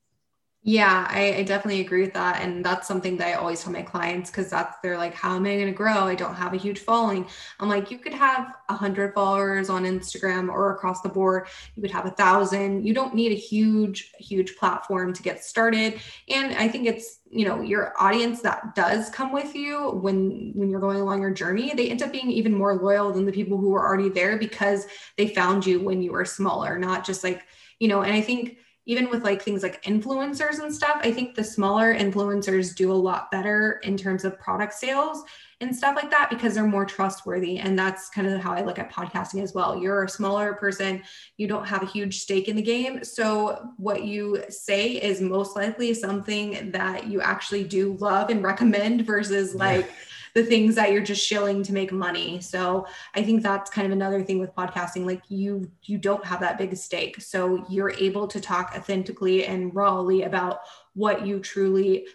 Yeah, 0.62 1.06
I, 1.08 1.34
I, 1.36 1.42
definitely 1.44 1.80
agree 1.80 2.02
with 2.02 2.12
that. 2.14 2.42
And 2.42 2.64
that's 2.64 2.86
something 2.86 3.16
that 3.18 3.28
I 3.28 3.32
always 3.34 3.62
tell 3.62 3.72
my 3.72 3.80
clients 3.80 4.28
because 4.28 4.50
that's 4.50 4.76
they're 4.82 4.98
like, 4.98 5.14
how 5.14 5.36
am 5.36 5.46
I 5.46 5.54
going 5.54 5.66
to 5.66 5.72
grow? 5.72 6.00
I 6.04 6.14
don't 6.16 6.34
have 6.34 6.52
a 6.52 6.58
huge 6.58 6.80
following. 6.80 7.26
I'm 7.60 7.68
like, 7.68 7.90
you 7.92 7.98
could 7.98 8.12
have 8.12 8.52
a 8.68 8.74
hundred 8.74 9.14
followers 9.14 9.70
on 9.70 9.84
Instagram 9.84 10.50
or 10.50 10.74
across 10.74 11.00
the 11.00 11.08
board. 11.08 11.46
You 11.74 11.82
could 11.82 11.92
have 11.92 12.06
a 12.06 12.10
thousand. 12.10 12.84
You 12.84 12.92
don't 12.92 13.14
need 13.14 13.32
a 13.32 13.36
huge, 13.36 14.12
huge 14.18 14.56
platform 14.56 15.12
to 15.14 15.22
get 15.22 15.42
started. 15.44 16.00
And 16.28 16.52
I 16.56 16.68
think 16.68 16.86
it's, 16.86 17.20
you 17.30 17.46
know, 17.46 17.62
your 17.62 17.94
audience 17.98 18.42
that 18.42 18.74
does 18.74 19.10
come 19.10 19.32
with 19.32 19.54
you 19.54 19.90
when 19.90 20.52
when 20.54 20.68
you're 20.70 20.80
going 20.80 21.00
along 21.00 21.22
your 21.22 21.30
journey, 21.32 21.72
they 21.72 21.88
end 21.88 22.02
up 22.02 22.12
being 22.12 22.30
even 22.32 22.52
more 22.52 22.74
loyal 22.74 23.12
than 23.12 23.24
the 23.24 23.32
people 23.32 23.58
who 23.58 23.70
were 23.70 23.86
already 23.86 24.08
there 24.08 24.36
because 24.36 24.86
they 25.16 25.28
found 25.28 25.64
you 25.64 25.80
when 25.80 26.02
you 26.02 26.12
were 26.12 26.24
smaller, 26.24 26.78
not 26.78 27.06
just 27.06 27.22
like, 27.24 27.42
you 27.78 27.88
know, 27.88 28.02
and 28.02 28.12
I 28.12 28.20
think 28.20 28.58
even 28.88 29.10
with 29.10 29.22
like 29.22 29.42
things 29.42 29.62
like 29.62 29.82
influencers 29.84 30.60
and 30.60 30.74
stuff, 30.74 30.98
I 31.02 31.12
think 31.12 31.34
the 31.34 31.44
smaller 31.44 31.94
influencers 31.94 32.74
do 32.74 32.90
a 32.90 32.94
lot 32.94 33.30
better 33.30 33.80
in 33.84 33.98
terms 33.98 34.24
of 34.24 34.40
product 34.40 34.72
sales 34.72 35.24
and 35.60 35.76
stuff 35.76 35.94
like 35.94 36.10
that 36.10 36.30
because 36.30 36.54
they're 36.54 36.66
more 36.66 36.86
trustworthy. 36.86 37.58
And 37.58 37.78
that's 37.78 38.08
kind 38.08 38.26
of 38.26 38.40
how 38.40 38.52
I 38.52 38.62
look 38.62 38.78
at 38.78 38.90
podcasting 38.90 39.42
as 39.42 39.52
well. 39.52 39.78
You're 39.78 40.04
a 40.04 40.08
smaller 40.08 40.54
person, 40.54 41.02
you 41.36 41.46
don't 41.46 41.66
have 41.66 41.82
a 41.82 41.86
huge 41.86 42.20
stake 42.20 42.48
in 42.48 42.56
the 42.56 42.62
game. 42.62 43.04
So 43.04 43.72
what 43.76 44.04
you 44.04 44.42
say 44.48 44.92
is 44.92 45.20
most 45.20 45.54
likely 45.54 45.92
something 45.92 46.70
that 46.70 47.08
you 47.08 47.20
actually 47.20 47.64
do 47.64 47.94
love 48.00 48.30
and 48.30 48.42
recommend 48.42 49.04
versus 49.04 49.54
like, 49.54 49.90
the 50.34 50.44
things 50.44 50.74
that 50.74 50.92
you're 50.92 51.02
just 51.02 51.24
shilling 51.24 51.62
to 51.64 51.72
make 51.72 51.92
money. 51.92 52.40
So 52.40 52.86
I 53.14 53.22
think 53.22 53.42
that's 53.42 53.70
kind 53.70 53.86
of 53.86 53.92
another 53.92 54.22
thing 54.22 54.38
with 54.38 54.54
podcasting. 54.54 55.04
Like 55.06 55.22
you, 55.28 55.70
you 55.84 55.98
don't 55.98 56.24
have 56.24 56.40
that 56.40 56.58
big 56.58 56.76
stake. 56.76 57.20
So 57.20 57.64
you're 57.68 57.90
able 57.90 58.26
to 58.28 58.40
talk 58.40 58.72
authentically 58.76 59.46
and 59.46 59.74
rawly 59.74 60.22
about 60.22 60.60
what 60.94 61.26
you 61.26 61.40
truly 61.40 62.06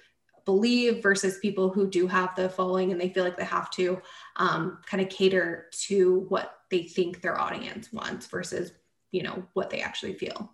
believe 0.45 1.01
versus 1.01 1.39
people 1.39 1.69
who 1.69 1.87
do 1.87 2.07
have 2.07 2.35
the 2.35 2.49
following 2.49 2.91
and 2.91 2.99
they 2.99 3.09
feel 3.09 3.23
like 3.23 3.37
they 3.37 3.45
have 3.45 3.69
to 3.71 4.01
um, 4.35 4.79
kind 4.85 5.01
of 5.01 5.09
cater 5.09 5.67
to 5.71 6.25
what 6.29 6.57
they 6.69 6.83
think 6.83 7.21
their 7.21 7.39
audience 7.39 7.93
wants 7.93 8.27
versus 8.27 8.73
you 9.11 9.23
know 9.23 9.43
what 9.53 9.69
they 9.69 9.79
actually 9.79 10.13
feel 10.13 10.51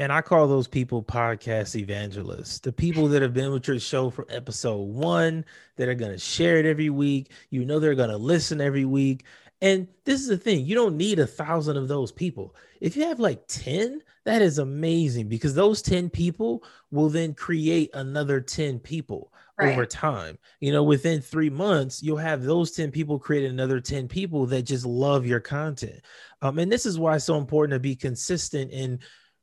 and 0.00 0.10
I 0.10 0.22
call 0.22 0.48
those 0.48 0.66
people 0.66 1.02
podcast 1.02 1.76
evangelists, 1.76 2.58
the 2.58 2.72
people 2.72 3.06
that 3.08 3.20
have 3.20 3.34
been 3.34 3.52
with 3.52 3.68
your 3.68 3.78
show 3.78 4.08
from 4.08 4.24
episode 4.30 4.80
one, 4.80 5.44
that 5.76 5.90
are 5.90 5.94
going 5.94 6.10
to 6.10 6.18
share 6.18 6.56
it 6.56 6.64
every 6.64 6.88
week. 6.88 7.32
You 7.50 7.66
know, 7.66 7.78
they're 7.78 7.94
going 7.94 8.08
to 8.08 8.16
listen 8.16 8.62
every 8.62 8.86
week. 8.86 9.24
And 9.60 9.86
this 10.06 10.22
is 10.22 10.28
the 10.28 10.38
thing 10.38 10.64
you 10.64 10.74
don't 10.74 10.96
need 10.96 11.18
a 11.18 11.26
thousand 11.26 11.76
of 11.76 11.86
those 11.86 12.12
people. 12.12 12.56
If 12.80 12.96
you 12.96 13.04
have 13.04 13.20
like 13.20 13.46
10, 13.48 14.00
that 14.24 14.40
is 14.40 14.56
amazing 14.56 15.28
because 15.28 15.54
those 15.54 15.82
10 15.82 16.08
people 16.08 16.64
will 16.90 17.10
then 17.10 17.34
create 17.34 17.90
another 17.92 18.40
10 18.40 18.78
people 18.78 19.30
right. 19.58 19.70
over 19.70 19.84
time. 19.84 20.38
You 20.60 20.72
know, 20.72 20.82
within 20.82 21.20
three 21.20 21.50
months, 21.50 22.02
you'll 22.02 22.16
have 22.16 22.42
those 22.42 22.70
10 22.70 22.90
people 22.90 23.18
create 23.18 23.44
another 23.44 23.80
10 23.80 24.08
people 24.08 24.46
that 24.46 24.62
just 24.62 24.86
love 24.86 25.26
your 25.26 25.40
content. 25.40 26.00
Um, 26.40 26.58
and 26.58 26.72
this 26.72 26.86
is 26.86 26.98
why 26.98 27.16
it's 27.16 27.26
so 27.26 27.36
important 27.36 27.74
to 27.74 27.80
be 27.80 27.94
consistent 27.94 28.72
and 28.72 29.00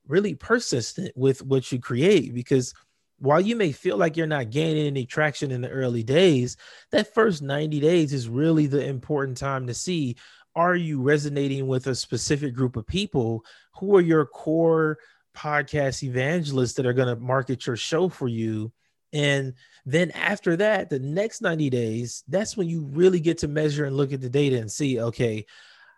really 0.07 0.35
persistent 0.35 1.11
with 1.15 1.41
what 1.43 1.71
you 1.71 1.79
create 1.79 2.33
because 2.33 2.73
while 3.19 3.41
you 3.41 3.55
may 3.55 3.71
feel 3.71 3.97
like 3.97 4.15
you're 4.15 4.27
not 4.27 4.51
gaining 4.51 4.85
any 4.85 5.05
traction 5.05 5.51
in 5.51 5.61
the 5.61 5.69
early 5.69 6.03
days, 6.03 6.55
that 6.91 7.13
first 7.13 7.41
90 7.41 7.79
days 7.79 8.13
is 8.13 8.29
really 8.29 8.67
the 8.67 8.85
important 8.85 9.37
time 9.37 9.67
to 9.67 9.73
see 9.73 10.15
are 10.55 10.75
you 10.75 11.01
resonating 11.01 11.67
with 11.67 11.85
a 11.85 11.93
specific 11.93 12.55
group 12.55 12.77
of 12.77 12.87
people? 12.87 13.45
Who 13.79 13.95
are 13.95 14.01
your 14.01 14.25
core 14.25 14.97
podcast 15.35 16.01
evangelists 16.01 16.73
that 16.73 16.87
are 16.87 16.93
going 16.93 17.15
to 17.15 17.21
market 17.21 17.67
your 17.67 17.75
show 17.75 18.09
for 18.09 18.27
you? 18.27 18.71
And 19.13 19.53
then 19.85 20.11
after 20.11 20.55
that 20.57 20.89
the 20.89 20.99
next 20.99 21.41
90 21.41 21.69
days 21.69 22.23
that's 22.27 22.57
when 22.57 22.67
you 22.67 22.83
really 22.91 23.21
get 23.21 23.37
to 23.39 23.47
measure 23.47 23.85
and 23.85 23.95
look 23.95 24.11
at 24.11 24.19
the 24.19 24.29
data 24.29 24.59
and 24.59 24.69
see 24.69 24.99
okay 24.99 25.45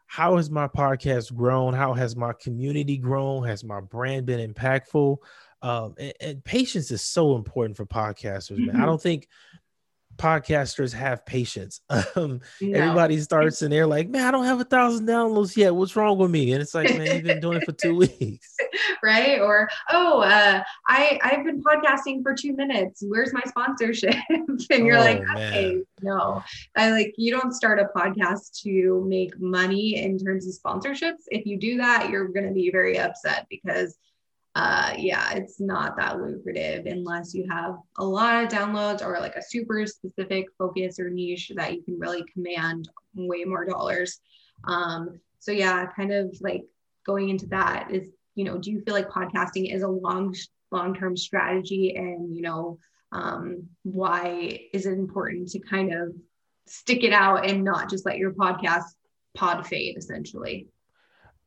how 0.10 0.38
has 0.38 0.50
my 0.50 0.68
podcast 0.68 1.36
grown? 1.36 1.76
How 1.76 1.94
has 1.94 2.16
my 2.16 2.34
community 2.34 2.98
grown? 2.98 3.46
Has 3.46 3.64
my 3.64 3.80
brand 3.80 4.26
been 4.26 4.52
impactful? 4.52 5.18
Um, 5.62 5.94
and, 6.00 6.14
and, 6.20 6.44
patience 6.44 6.90
is 6.90 7.04
so 7.04 7.36
important 7.36 7.78
for 7.78 7.86
podcasters, 7.86 8.58
man. 8.58 8.70
Mm-hmm. 8.70 8.82
I 8.82 8.88
don't 8.88 9.00
think 9.02 9.28
podcasters 10.20 10.94
have 10.94 11.26
patience. 11.26 11.82
Um, 12.16 12.42
no. 12.60 12.80
Everybody 12.80 13.20
starts 13.20 13.62
and 13.62 13.72
they're 13.72 13.86
like, 13.86 14.10
man, 14.10 14.26
I 14.26 14.32
don't 14.32 14.46
have 14.46 14.60
a 14.60 14.64
thousand 14.64 15.08
downloads 15.08 15.56
yet. 15.56 15.76
What's 15.76 15.96
wrong 15.96 16.18
with 16.18 16.32
me? 16.32 16.52
And 16.54 16.62
it's 16.62 16.74
like, 16.74 16.98
man, 16.98 17.16
you've 17.16 17.24
been 17.24 17.40
doing 17.40 17.62
it 17.62 17.66
for 17.66 17.72
two 17.72 17.96
weeks. 18.20 18.56
right. 19.04 19.40
Or, 19.40 19.70
oh, 19.92 20.22
uh, 20.22 20.64
I, 20.88 21.20
I've 21.22 21.46
been 21.46 21.62
podcasting 21.62 22.24
for 22.24 22.34
two 22.34 22.56
minutes. 22.56 23.04
Where's 23.08 23.32
my 23.32 23.44
sponsorship? 23.46 24.16
and 24.30 24.86
you're 24.86 24.98
oh, 24.98 25.02
like, 25.02 25.22
okay, 25.36 25.76
man. 25.76 25.86
no. 26.02 26.44
I 26.76 26.92
like, 26.92 27.14
you 27.18 27.32
don't 27.32 27.54
start 27.54 27.80
a 27.80 27.90
podcast 27.96 28.62
to 28.64 29.06
make 29.08 29.40
money 29.40 29.98
in 29.98 30.18
terms 30.18 30.48
of 30.48 30.54
sponsorships. 30.54 31.24
If 31.28 31.46
you 31.46 31.58
do 31.58 31.78
that, 31.78 32.10
you're 32.10 32.28
going 32.30 32.48
to 32.48 32.54
be 32.54 32.72
very 32.72 32.98
upset 32.98 33.46
because 33.50 33.98
uh, 34.56 34.94
yeah, 34.98 35.34
it's 35.34 35.60
not 35.60 35.96
that 35.98 36.20
lucrative 36.20 36.86
unless 36.86 37.34
you 37.34 37.48
have 37.50 37.76
a 37.98 38.04
lot 38.04 38.44
of 38.44 38.50
downloads 38.50 39.06
or 39.06 39.20
like 39.20 39.36
a 39.36 39.44
super 39.44 39.86
specific 39.86 40.46
focus 40.58 41.00
or 41.00 41.10
niche 41.10 41.52
that 41.56 41.74
you 41.74 41.84
can 41.84 42.00
really 42.00 42.24
command 42.34 42.90
way 43.14 43.44
more 43.44 43.66
dollars. 43.66 44.20
Um, 44.66 45.20
so 45.40 45.52
yeah, 45.52 45.86
kind 45.96 46.12
of 46.12 46.36
like 46.42 46.64
going 47.06 47.30
into 47.30 47.46
that 47.48 47.90
is, 47.92 48.10
you 48.36 48.44
know, 48.44 48.58
do 48.58 48.72
you 48.72 48.82
feel 48.82 48.94
like 48.94 49.10
podcasting 49.10 49.74
is 49.74 49.84
a 49.84 49.88
long, 49.88 50.36
long-term 50.72 51.16
strategy 51.16 51.96
and, 51.96 52.36
you 52.36 52.42
know, 52.42 52.80
um, 53.12 53.68
why 53.84 54.60
is 54.74 54.86
it 54.86 54.94
important 54.94 55.50
to 55.50 55.60
kind 55.60 55.94
of 55.94 56.14
stick 56.68 57.04
it 57.04 57.14
out 57.14 57.50
and 57.50 57.64
not 57.64 57.90
just 57.90 58.06
let 58.06 58.18
your 58.18 58.32
podcast 58.32 58.84
pod 59.36 59.66
fade 59.66 59.98
essentially? 59.98 60.68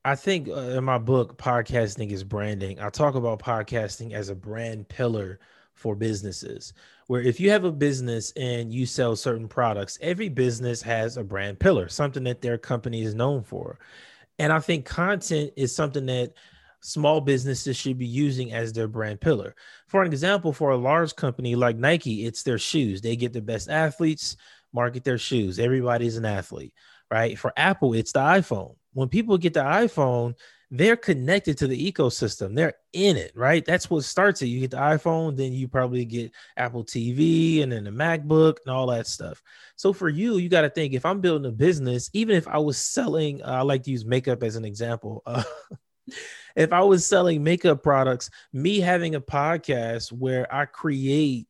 I 0.04 0.16
think 0.16 0.48
uh, 0.48 0.52
in 0.52 0.84
my 0.84 0.98
book, 0.98 1.38
Podcasting 1.38 2.10
is 2.10 2.24
Branding, 2.24 2.80
I 2.80 2.90
talk 2.90 3.14
about 3.14 3.38
podcasting 3.38 4.12
as 4.12 4.30
a 4.30 4.34
brand 4.34 4.88
pillar 4.88 5.38
for 5.74 5.94
businesses. 5.94 6.72
Where 7.06 7.22
if 7.22 7.38
you 7.38 7.50
have 7.50 7.62
a 7.64 7.70
business 7.70 8.32
and 8.32 8.72
you 8.72 8.84
sell 8.84 9.14
certain 9.14 9.46
products, 9.46 9.98
every 10.00 10.28
business 10.28 10.82
has 10.82 11.16
a 11.16 11.22
brand 11.22 11.60
pillar, 11.60 11.88
something 11.88 12.24
that 12.24 12.42
their 12.42 12.58
company 12.58 13.02
is 13.02 13.14
known 13.14 13.44
for. 13.44 13.78
And 14.40 14.52
I 14.52 14.58
think 14.58 14.86
content 14.86 15.52
is 15.56 15.74
something 15.74 16.06
that 16.06 16.32
small 16.80 17.20
businesses 17.20 17.76
should 17.76 17.98
be 17.98 18.06
using 18.06 18.52
as 18.52 18.72
their 18.72 18.88
brand 18.88 19.20
pillar. 19.20 19.54
For 19.86 20.02
an 20.02 20.08
example, 20.08 20.52
for 20.52 20.70
a 20.70 20.76
large 20.76 21.14
company 21.14 21.54
like 21.54 21.76
Nike, 21.76 22.26
it's 22.26 22.42
their 22.42 22.58
shoes. 22.58 23.00
They 23.00 23.14
get 23.14 23.32
the 23.32 23.40
best 23.40 23.68
athletes, 23.68 24.36
market 24.72 25.04
their 25.04 25.18
shoes. 25.18 25.60
Everybody's 25.60 26.16
an 26.16 26.24
athlete, 26.24 26.74
right? 27.08 27.38
For 27.38 27.52
Apple, 27.56 27.94
it's 27.94 28.10
the 28.10 28.18
iPhone 28.18 28.74
when 28.92 29.08
people 29.08 29.38
get 29.38 29.54
the 29.54 29.60
iPhone, 29.60 30.34
they're 30.74 30.96
connected 30.96 31.58
to 31.58 31.66
the 31.66 31.92
ecosystem. 31.92 32.54
They're 32.54 32.74
in 32.94 33.18
it, 33.18 33.32
right? 33.34 33.62
That's 33.62 33.90
what 33.90 34.04
starts 34.04 34.40
it. 34.40 34.46
You 34.46 34.60
get 34.60 34.70
the 34.70 34.78
iPhone, 34.78 35.36
then 35.36 35.52
you 35.52 35.68
probably 35.68 36.06
get 36.06 36.32
Apple 36.56 36.82
TV 36.82 37.62
and 37.62 37.70
then 37.70 37.84
the 37.84 37.90
MacBook 37.90 38.56
and 38.64 38.74
all 38.74 38.86
that 38.86 39.06
stuff. 39.06 39.42
So 39.76 39.92
for 39.92 40.08
you, 40.08 40.38
you 40.38 40.48
got 40.48 40.62
to 40.62 40.70
think 40.70 40.94
if 40.94 41.04
I'm 41.04 41.20
building 41.20 41.46
a 41.46 41.54
business, 41.54 42.08
even 42.14 42.36
if 42.36 42.48
I 42.48 42.56
was 42.56 42.78
selling, 42.78 43.42
uh, 43.42 43.48
I 43.48 43.60
like 43.60 43.82
to 43.82 43.90
use 43.90 44.06
makeup 44.06 44.42
as 44.42 44.56
an 44.56 44.64
example. 44.64 45.22
Uh, 45.26 45.44
if 46.56 46.72
I 46.72 46.80
was 46.80 47.06
selling 47.06 47.44
makeup 47.44 47.82
products, 47.82 48.30
me 48.54 48.80
having 48.80 49.14
a 49.14 49.20
podcast 49.20 50.10
where 50.10 50.52
I 50.52 50.64
create 50.64 51.48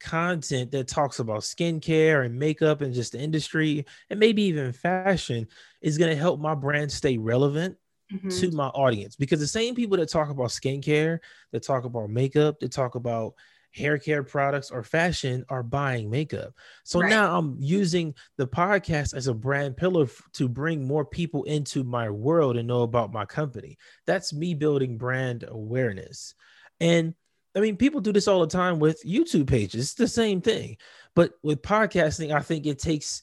content 0.00 0.70
that 0.70 0.88
talks 0.88 1.18
about 1.18 1.40
skincare 1.40 2.24
and 2.24 2.38
makeup 2.38 2.80
and 2.80 2.94
just 2.94 3.12
the 3.12 3.18
industry 3.18 3.84
and 4.10 4.20
maybe 4.20 4.42
even 4.42 4.72
fashion 4.72 5.46
is 5.80 5.98
going 5.98 6.10
to 6.10 6.20
help 6.20 6.40
my 6.40 6.54
brand 6.54 6.90
stay 6.90 7.18
relevant 7.18 7.76
mm-hmm. 8.12 8.28
to 8.28 8.50
my 8.52 8.68
audience 8.68 9.16
because 9.16 9.40
the 9.40 9.46
same 9.46 9.74
people 9.74 9.96
that 9.96 10.10
talk 10.10 10.30
about 10.30 10.48
skincare, 10.48 11.18
that 11.52 11.62
talk 11.62 11.84
about 11.84 12.10
makeup, 12.10 12.60
that 12.60 12.72
talk 12.72 12.94
about 12.94 13.34
hair 13.76 13.98
care 13.98 14.22
products 14.22 14.70
or 14.70 14.82
fashion 14.82 15.44
are 15.48 15.62
buying 15.62 16.08
makeup. 16.08 16.54
So 16.84 17.00
right. 17.00 17.10
now 17.10 17.38
I'm 17.38 17.56
using 17.58 18.14
the 18.38 18.46
podcast 18.46 19.14
as 19.14 19.26
a 19.26 19.34
brand 19.34 19.76
pillar 19.76 20.04
f- 20.04 20.22
to 20.34 20.48
bring 20.48 20.86
more 20.86 21.04
people 21.04 21.44
into 21.44 21.84
my 21.84 22.08
world 22.08 22.56
and 22.56 22.66
know 22.66 22.82
about 22.82 23.12
my 23.12 23.26
company. 23.26 23.76
That's 24.06 24.32
me 24.32 24.54
building 24.54 24.96
brand 24.96 25.44
awareness. 25.46 26.34
And 26.80 27.14
I 27.56 27.60
mean, 27.60 27.76
people 27.76 28.00
do 28.00 28.12
this 28.12 28.28
all 28.28 28.40
the 28.40 28.46
time 28.46 28.78
with 28.78 29.02
YouTube 29.04 29.46
pages. 29.46 29.80
It's 29.82 29.94
the 29.94 30.08
same 30.08 30.40
thing. 30.40 30.76
But 31.14 31.32
with 31.42 31.62
podcasting, 31.62 32.34
I 32.34 32.40
think 32.40 32.66
it 32.66 32.78
takes 32.78 33.22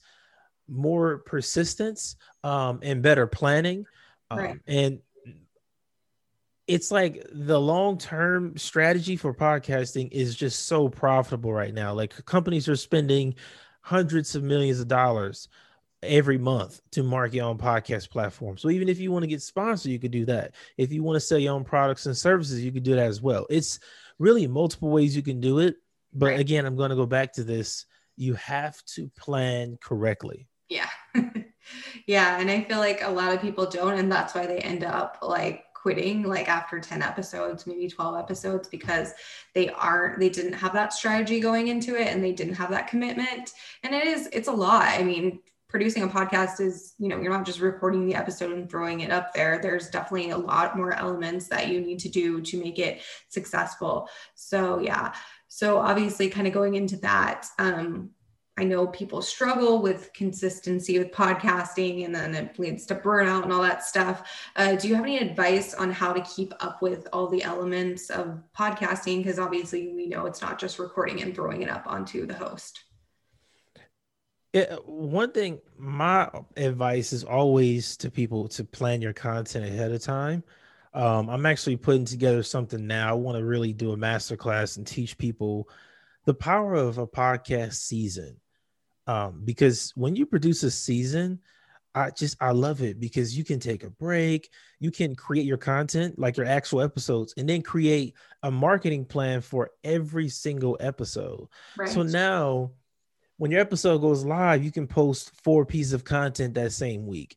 more 0.68 1.18
persistence 1.18 2.16
um, 2.42 2.80
and 2.82 3.02
better 3.02 3.26
planning. 3.26 3.86
Um, 4.30 4.38
right. 4.38 4.60
And 4.66 5.00
it's 6.66 6.90
like 6.90 7.26
the 7.32 7.60
long 7.60 7.98
term 7.98 8.56
strategy 8.56 9.16
for 9.16 9.34
podcasting 9.34 10.10
is 10.10 10.34
just 10.34 10.66
so 10.66 10.88
profitable 10.88 11.52
right 11.52 11.74
now. 11.74 11.92
Like 11.92 12.24
companies 12.24 12.68
are 12.68 12.76
spending 12.76 13.34
hundreds 13.82 14.34
of 14.34 14.42
millions 14.42 14.80
of 14.80 14.88
dollars 14.88 15.48
every 16.02 16.38
month 16.38 16.80
to 16.92 17.02
market 17.02 17.40
on 17.40 17.58
podcast 17.58 18.10
platforms. 18.10 18.62
So 18.62 18.70
even 18.70 18.88
if 18.88 18.98
you 18.98 19.12
want 19.12 19.22
to 19.22 19.28
get 19.28 19.42
sponsored, 19.42 19.92
you 19.92 19.98
could 19.98 20.10
do 20.10 20.24
that. 20.26 20.54
If 20.76 20.92
you 20.92 21.02
want 21.02 21.16
to 21.16 21.20
sell 21.20 21.38
your 21.38 21.54
own 21.54 21.64
products 21.64 22.06
and 22.06 22.16
services, 22.16 22.64
you 22.64 22.72
could 22.72 22.82
do 22.82 22.94
that 22.94 23.06
as 23.06 23.20
well. 23.20 23.46
It's 23.50 23.78
really 24.18 24.46
multiple 24.46 24.90
ways 24.90 25.16
you 25.16 25.22
can 25.22 25.40
do 25.40 25.58
it. 25.58 25.76
But 26.12 26.26
right. 26.26 26.40
again, 26.40 26.66
I'm 26.66 26.76
going 26.76 26.90
to 26.90 26.96
go 26.96 27.06
back 27.06 27.32
to 27.34 27.44
this. 27.44 27.86
You 28.16 28.34
have 28.34 28.82
to 28.94 29.10
plan 29.16 29.78
correctly. 29.80 30.48
Yeah. 30.68 30.88
yeah. 32.06 32.38
And 32.38 32.50
I 32.50 32.62
feel 32.64 32.78
like 32.78 33.02
a 33.02 33.10
lot 33.10 33.32
of 33.32 33.40
people 33.40 33.66
don't. 33.66 33.98
And 33.98 34.10
that's 34.10 34.34
why 34.34 34.46
they 34.46 34.58
end 34.58 34.84
up 34.84 35.18
like 35.22 35.64
quitting 35.84 36.22
like 36.22 36.48
after 36.48 36.80
10 36.80 37.02
episodes 37.02 37.66
maybe 37.66 37.86
12 37.86 38.16
episodes 38.16 38.68
because 38.68 39.12
they 39.54 39.68
aren't 39.68 40.18
they 40.18 40.30
didn't 40.30 40.54
have 40.54 40.72
that 40.72 40.94
strategy 40.94 41.40
going 41.40 41.68
into 41.68 41.94
it 41.94 42.08
and 42.08 42.24
they 42.24 42.32
didn't 42.32 42.54
have 42.54 42.70
that 42.70 42.88
commitment 42.88 43.52
and 43.82 43.94
it 43.94 44.06
is 44.06 44.26
it's 44.32 44.48
a 44.48 44.52
lot 44.52 44.88
i 44.88 45.02
mean 45.02 45.40
producing 45.74 46.04
a 46.04 46.08
podcast 46.08 46.60
is, 46.60 46.94
you 47.00 47.08
know, 47.08 47.20
you're 47.20 47.32
not 47.32 47.44
just 47.44 47.58
recording 47.58 48.06
the 48.06 48.14
episode 48.14 48.52
and 48.52 48.70
throwing 48.70 49.00
it 49.00 49.10
up 49.10 49.34
there. 49.34 49.58
There's 49.60 49.90
definitely 49.90 50.30
a 50.30 50.38
lot 50.38 50.76
more 50.76 50.92
elements 50.92 51.48
that 51.48 51.66
you 51.66 51.80
need 51.80 51.98
to 51.98 52.08
do 52.08 52.40
to 52.42 52.60
make 52.62 52.78
it 52.78 53.02
successful. 53.28 54.08
So, 54.36 54.78
yeah. 54.78 55.14
So, 55.48 55.78
obviously, 55.78 56.28
kind 56.28 56.46
of 56.46 56.52
going 56.52 56.76
into 56.76 56.96
that, 56.98 57.48
um, 57.58 58.10
I 58.56 58.62
know 58.62 58.86
people 58.86 59.20
struggle 59.20 59.82
with 59.82 60.12
consistency 60.14 60.96
with 60.96 61.10
podcasting 61.10 62.04
and 62.04 62.14
then 62.14 62.36
it 62.36 62.56
leads 62.56 62.86
to 62.86 62.94
burnout 62.94 63.42
and 63.42 63.52
all 63.52 63.62
that 63.62 63.82
stuff. 63.82 64.30
Uh, 64.54 64.76
do 64.76 64.86
you 64.86 64.94
have 64.94 65.02
any 65.02 65.18
advice 65.18 65.74
on 65.74 65.90
how 65.90 66.12
to 66.12 66.20
keep 66.20 66.54
up 66.60 66.82
with 66.82 67.08
all 67.12 67.26
the 67.26 67.42
elements 67.42 68.10
of 68.10 68.40
podcasting? 68.56 69.24
Because 69.24 69.40
obviously, 69.40 69.88
we 69.88 70.06
know 70.06 70.26
it's 70.26 70.40
not 70.40 70.60
just 70.60 70.78
recording 70.78 71.20
and 71.20 71.34
throwing 71.34 71.62
it 71.62 71.68
up 71.68 71.82
onto 71.88 72.26
the 72.26 72.34
host. 72.34 72.84
It, 74.54 74.70
one 74.86 75.32
thing, 75.32 75.60
my 75.76 76.30
advice 76.56 77.12
is 77.12 77.24
always 77.24 77.96
to 77.98 78.10
people 78.10 78.48
to 78.48 78.64
plan 78.64 79.02
your 79.02 79.12
content 79.12 79.66
ahead 79.66 79.92
of 79.92 80.02
time. 80.02 80.42
Um, 80.94 81.28
I'm 81.28 81.44
actually 81.44 81.76
putting 81.76 82.04
together 82.06 82.42
something 82.42 82.86
now. 82.86 83.10
I 83.10 83.14
want 83.14 83.36
to 83.36 83.44
really 83.44 83.72
do 83.72 83.92
a 83.92 83.96
masterclass 83.96 84.76
and 84.76 84.86
teach 84.86 85.18
people 85.18 85.68
the 86.24 86.34
power 86.34 86.74
of 86.74 86.98
a 86.98 87.06
podcast 87.06 87.74
season 87.74 88.40
um, 89.06 89.42
because 89.44 89.92
when 89.96 90.16
you 90.16 90.26
produce 90.26 90.62
a 90.62 90.70
season 90.70 91.38
i 91.94 92.10
just 92.10 92.36
i 92.40 92.50
love 92.50 92.82
it 92.82 92.98
because 92.98 93.36
you 93.36 93.44
can 93.44 93.60
take 93.60 93.84
a 93.84 93.90
break 93.90 94.50
you 94.80 94.90
can 94.90 95.14
create 95.14 95.46
your 95.46 95.56
content 95.56 96.18
like 96.18 96.36
your 96.36 96.46
actual 96.46 96.80
episodes 96.80 97.34
and 97.36 97.48
then 97.48 97.62
create 97.62 98.14
a 98.42 98.50
marketing 98.50 99.04
plan 99.04 99.40
for 99.40 99.70
every 99.84 100.28
single 100.28 100.76
episode 100.80 101.46
right. 101.76 101.88
so 101.88 102.02
now 102.02 102.70
when 103.44 103.50
your 103.50 103.60
episode 103.60 103.98
goes 103.98 104.24
live 104.24 104.64
you 104.64 104.72
can 104.72 104.86
post 104.86 105.30
four 105.44 105.66
pieces 105.66 105.92
of 105.92 106.02
content 106.02 106.54
that 106.54 106.72
same 106.72 107.06
week. 107.06 107.36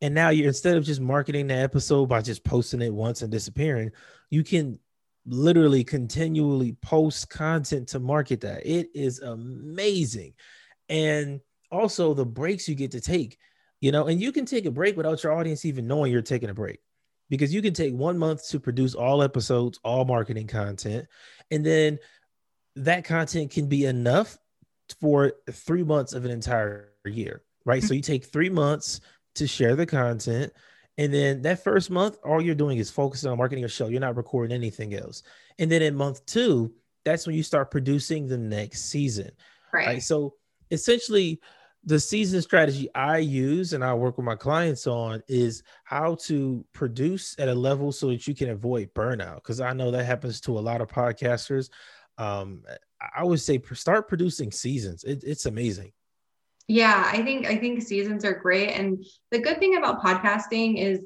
And 0.00 0.14
now 0.14 0.28
you're 0.28 0.46
instead 0.46 0.76
of 0.76 0.84
just 0.84 1.00
marketing 1.00 1.48
the 1.48 1.54
episode 1.54 2.06
by 2.06 2.20
just 2.20 2.44
posting 2.44 2.80
it 2.80 2.94
once 2.94 3.22
and 3.22 3.32
disappearing 3.32 3.90
you 4.30 4.44
can 4.44 4.78
literally 5.26 5.82
continually 5.82 6.76
post 6.80 7.28
content 7.28 7.88
to 7.88 7.98
market 7.98 8.42
that. 8.42 8.64
It 8.64 8.90
is 8.94 9.18
amazing. 9.18 10.34
And 10.88 11.40
also 11.72 12.14
the 12.14 12.24
breaks 12.24 12.68
you 12.68 12.76
get 12.76 12.92
to 12.92 13.00
take 13.00 13.36
you 13.80 13.90
know 13.90 14.06
and 14.06 14.20
you 14.20 14.30
can 14.30 14.46
take 14.46 14.64
a 14.64 14.70
break 14.70 14.96
without 14.96 15.24
your 15.24 15.32
audience 15.32 15.64
even 15.64 15.88
knowing 15.88 16.12
you're 16.12 16.22
taking 16.22 16.50
a 16.50 16.54
break. 16.54 16.78
Because 17.30 17.52
you 17.52 17.62
can 17.62 17.74
take 17.74 17.94
one 17.94 18.16
month 18.16 18.48
to 18.50 18.60
produce 18.60 18.94
all 18.94 19.24
episodes 19.24 19.80
all 19.82 20.04
marketing 20.04 20.46
content 20.46 21.08
and 21.50 21.66
then 21.66 21.98
that 22.76 23.02
content 23.02 23.50
can 23.50 23.66
be 23.66 23.86
enough 23.86 24.38
for 25.00 25.32
three 25.50 25.82
months 25.82 26.12
of 26.12 26.24
an 26.24 26.30
entire 26.30 26.92
year 27.04 27.42
right 27.64 27.82
so 27.82 27.94
you 27.94 28.02
take 28.02 28.24
three 28.24 28.48
months 28.48 29.00
to 29.34 29.46
share 29.46 29.76
the 29.76 29.86
content 29.86 30.52
and 30.96 31.12
then 31.12 31.42
that 31.42 31.62
first 31.62 31.90
month 31.90 32.18
all 32.24 32.40
you're 32.40 32.54
doing 32.54 32.78
is 32.78 32.90
focusing 32.90 33.30
on 33.30 33.38
marketing 33.38 33.60
your 33.60 33.68
show 33.68 33.88
you're 33.88 34.00
not 34.00 34.16
recording 34.16 34.54
anything 34.54 34.94
else 34.94 35.22
and 35.58 35.70
then 35.70 35.82
in 35.82 35.94
month 35.94 36.24
two 36.26 36.72
that's 37.04 37.26
when 37.26 37.36
you 37.36 37.42
start 37.42 37.70
producing 37.70 38.26
the 38.26 38.38
next 38.38 38.90
season 38.90 39.30
right, 39.72 39.86
right? 39.86 40.02
so 40.02 40.34
essentially 40.70 41.40
the 41.84 41.98
season 41.98 42.42
strategy 42.42 42.88
I 42.94 43.18
use 43.18 43.72
and 43.72 43.84
I 43.84 43.94
work 43.94 44.18
with 44.18 44.26
my 44.26 44.34
clients 44.34 44.86
on 44.86 45.22
is 45.28 45.62
how 45.84 46.16
to 46.26 46.64
produce 46.72 47.34
at 47.38 47.48
a 47.48 47.54
level 47.54 47.92
so 47.92 48.08
that 48.08 48.26
you 48.26 48.34
can 48.34 48.50
avoid 48.50 48.92
burnout. 48.94 49.36
Because 49.36 49.60
I 49.60 49.72
know 49.72 49.90
that 49.90 50.04
happens 50.04 50.40
to 50.42 50.58
a 50.58 50.60
lot 50.60 50.80
of 50.80 50.88
podcasters. 50.88 51.70
Um, 52.18 52.62
I 53.16 53.24
would 53.24 53.40
say 53.40 53.60
start 53.72 54.08
producing 54.08 54.50
seasons. 54.50 55.04
It, 55.04 55.22
it's 55.24 55.46
amazing. 55.46 55.92
Yeah, 56.66 57.02
I 57.06 57.22
think 57.22 57.46
I 57.46 57.56
think 57.56 57.82
seasons 57.82 58.24
are 58.24 58.34
great, 58.34 58.70
and 58.70 59.04
the 59.30 59.38
good 59.38 59.58
thing 59.58 59.76
about 59.76 60.02
podcasting 60.02 60.78
is 60.78 61.00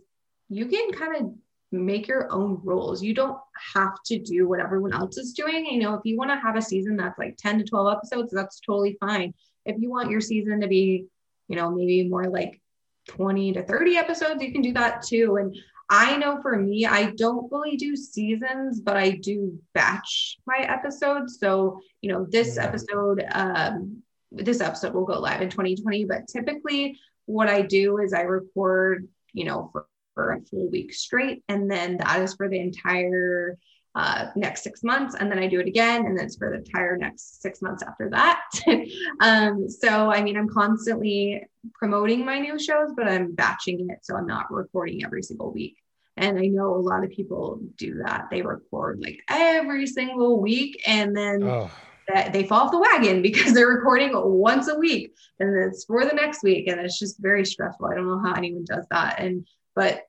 you 0.48 0.66
can 0.66 0.90
kind 0.92 1.16
of 1.16 1.32
make 1.70 2.08
your 2.08 2.30
own 2.32 2.60
rules. 2.64 3.02
You 3.02 3.14
don't 3.14 3.38
have 3.74 3.94
to 4.06 4.18
do 4.18 4.48
what 4.48 4.60
everyone 4.60 4.92
else 4.92 5.16
is 5.16 5.32
doing. 5.32 5.66
You 5.66 5.80
know, 5.80 5.94
if 5.94 6.00
you 6.04 6.16
want 6.16 6.30
to 6.30 6.36
have 6.36 6.56
a 6.56 6.62
season 6.62 6.96
that's 6.96 7.18
like 7.18 7.36
10 7.38 7.58
to 7.58 7.64
12 7.64 7.96
episodes, 7.96 8.32
that's 8.32 8.60
totally 8.60 8.96
fine 9.00 9.32
if 9.64 9.80
you 9.80 9.90
want 9.90 10.10
your 10.10 10.20
season 10.20 10.60
to 10.60 10.68
be, 10.68 11.06
you 11.48 11.56
know, 11.56 11.70
maybe 11.70 12.08
more 12.08 12.28
like 12.28 12.60
20 13.08 13.52
to 13.52 13.62
30 13.62 13.96
episodes, 13.96 14.42
you 14.42 14.52
can 14.52 14.62
do 14.62 14.72
that 14.72 15.02
too. 15.02 15.36
And 15.36 15.56
I 15.94 16.16
know 16.16 16.40
for 16.40 16.56
me, 16.56 16.86
I 16.86 17.10
don't 17.18 17.52
really 17.52 17.76
do 17.76 17.94
seasons, 17.96 18.80
but 18.80 18.96
I 18.96 19.10
do 19.10 19.60
batch 19.74 20.38
my 20.46 20.56
episodes. 20.60 21.38
So, 21.38 21.80
you 22.00 22.10
know, 22.10 22.26
this 22.30 22.56
episode, 22.56 23.22
um, 23.30 24.02
this 24.30 24.62
episode 24.62 24.94
will 24.94 25.04
go 25.04 25.20
live 25.20 25.42
in 25.42 25.50
2020, 25.50 26.06
but 26.06 26.28
typically 26.28 26.98
what 27.26 27.48
I 27.48 27.60
do 27.60 27.98
is 27.98 28.14
I 28.14 28.22
record, 28.22 29.06
you 29.34 29.44
know, 29.44 29.68
for, 29.70 29.86
for 30.14 30.32
a 30.32 30.40
full 30.40 30.70
week 30.70 30.94
straight. 30.94 31.44
And 31.50 31.70
then 31.70 31.98
that 31.98 32.22
is 32.22 32.36
for 32.36 32.48
the 32.48 32.58
entire 32.58 33.58
uh, 33.94 34.28
next 34.34 34.62
six 34.62 34.82
months 34.82 35.14
and 35.14 35.30
then 35.30 35.38
I 35.38 35.46
do 35.46 35.60
it 35.60 35.66
again 35.66 36.06
and 36.06 36.16
then 36.16 36.24
it's 36.24 36.36
for 36.36 36.48
the 36.48 36.56
entire 36.56 36.96
next 36.96 37.42
six 37.42 37.60
months 37.60 37.82
after 37.82 38.08
that. 38.08 38.40
um, 39.20 39.68
so 39.68 40.10
I 40.10 40.22
mean 40.22 40.38
I'm 40.38 40.48
constantly 40.48 41.46
promoting 41.74 42.24
my 42.24 42.38
new 42.38 42.58
shows, 42.58 42.92
but 42.96 43.06
I'm 43.06 43.34
batching 43.34 43.90
it 43.90 43.98
so 44.00 44.16
I'm 44.16 44.26
not 44.26 44.50
recording 44.50 45.04
every 45.04 45.22
single 45.22 45.52
week. 45.52 45.76
And 46.16 46.38
I 46.38 46.46
know 46.46 46.74
a 46.74 46.76
lot 46.76 47.04
of 47.04 47.10
people 47.10 47.60
do 47.76 48.02
that. 48.04 48.28
They 48.30 48.42
record 48.42 49.00
like 49.00 49.20
every 49.28 49.86
single 49.86 50.40
week 50.40 50.82
and 50.86 51.16
then 51.16 51.42
oh. 51.42 51.70
that 52.08 52.32
they 52.32 52.44
fall 52.44 52.66
off 52.66 52.72
the 52.72 52.78
wagon 52.78 53.22
because 53.22 53.54
they're 53.54 53.68
recording 53.68 54.10
once 54.14 54.68
a 54.68 54.78
week 54.78 55.14
and 55.40 55.56
it's 55.56 55.84
for 55.84 56.04
the 56.04 56.14
next 56.14 56.42
week. 56.42 56.68
And 56.68 56.80
it's 56.80 56.98
just 56.98 57.18
very 57.18 57.46
stressful. 57.46 57.86
I 57.86 57.94
don't 57.94 58.06
know 58.06 58.22
how 58.22 58.34
anyone 58.34 58.64
does 58.64 58.86
that. 58.90 59.20
And 59.20 59.46
but 59.74 60.02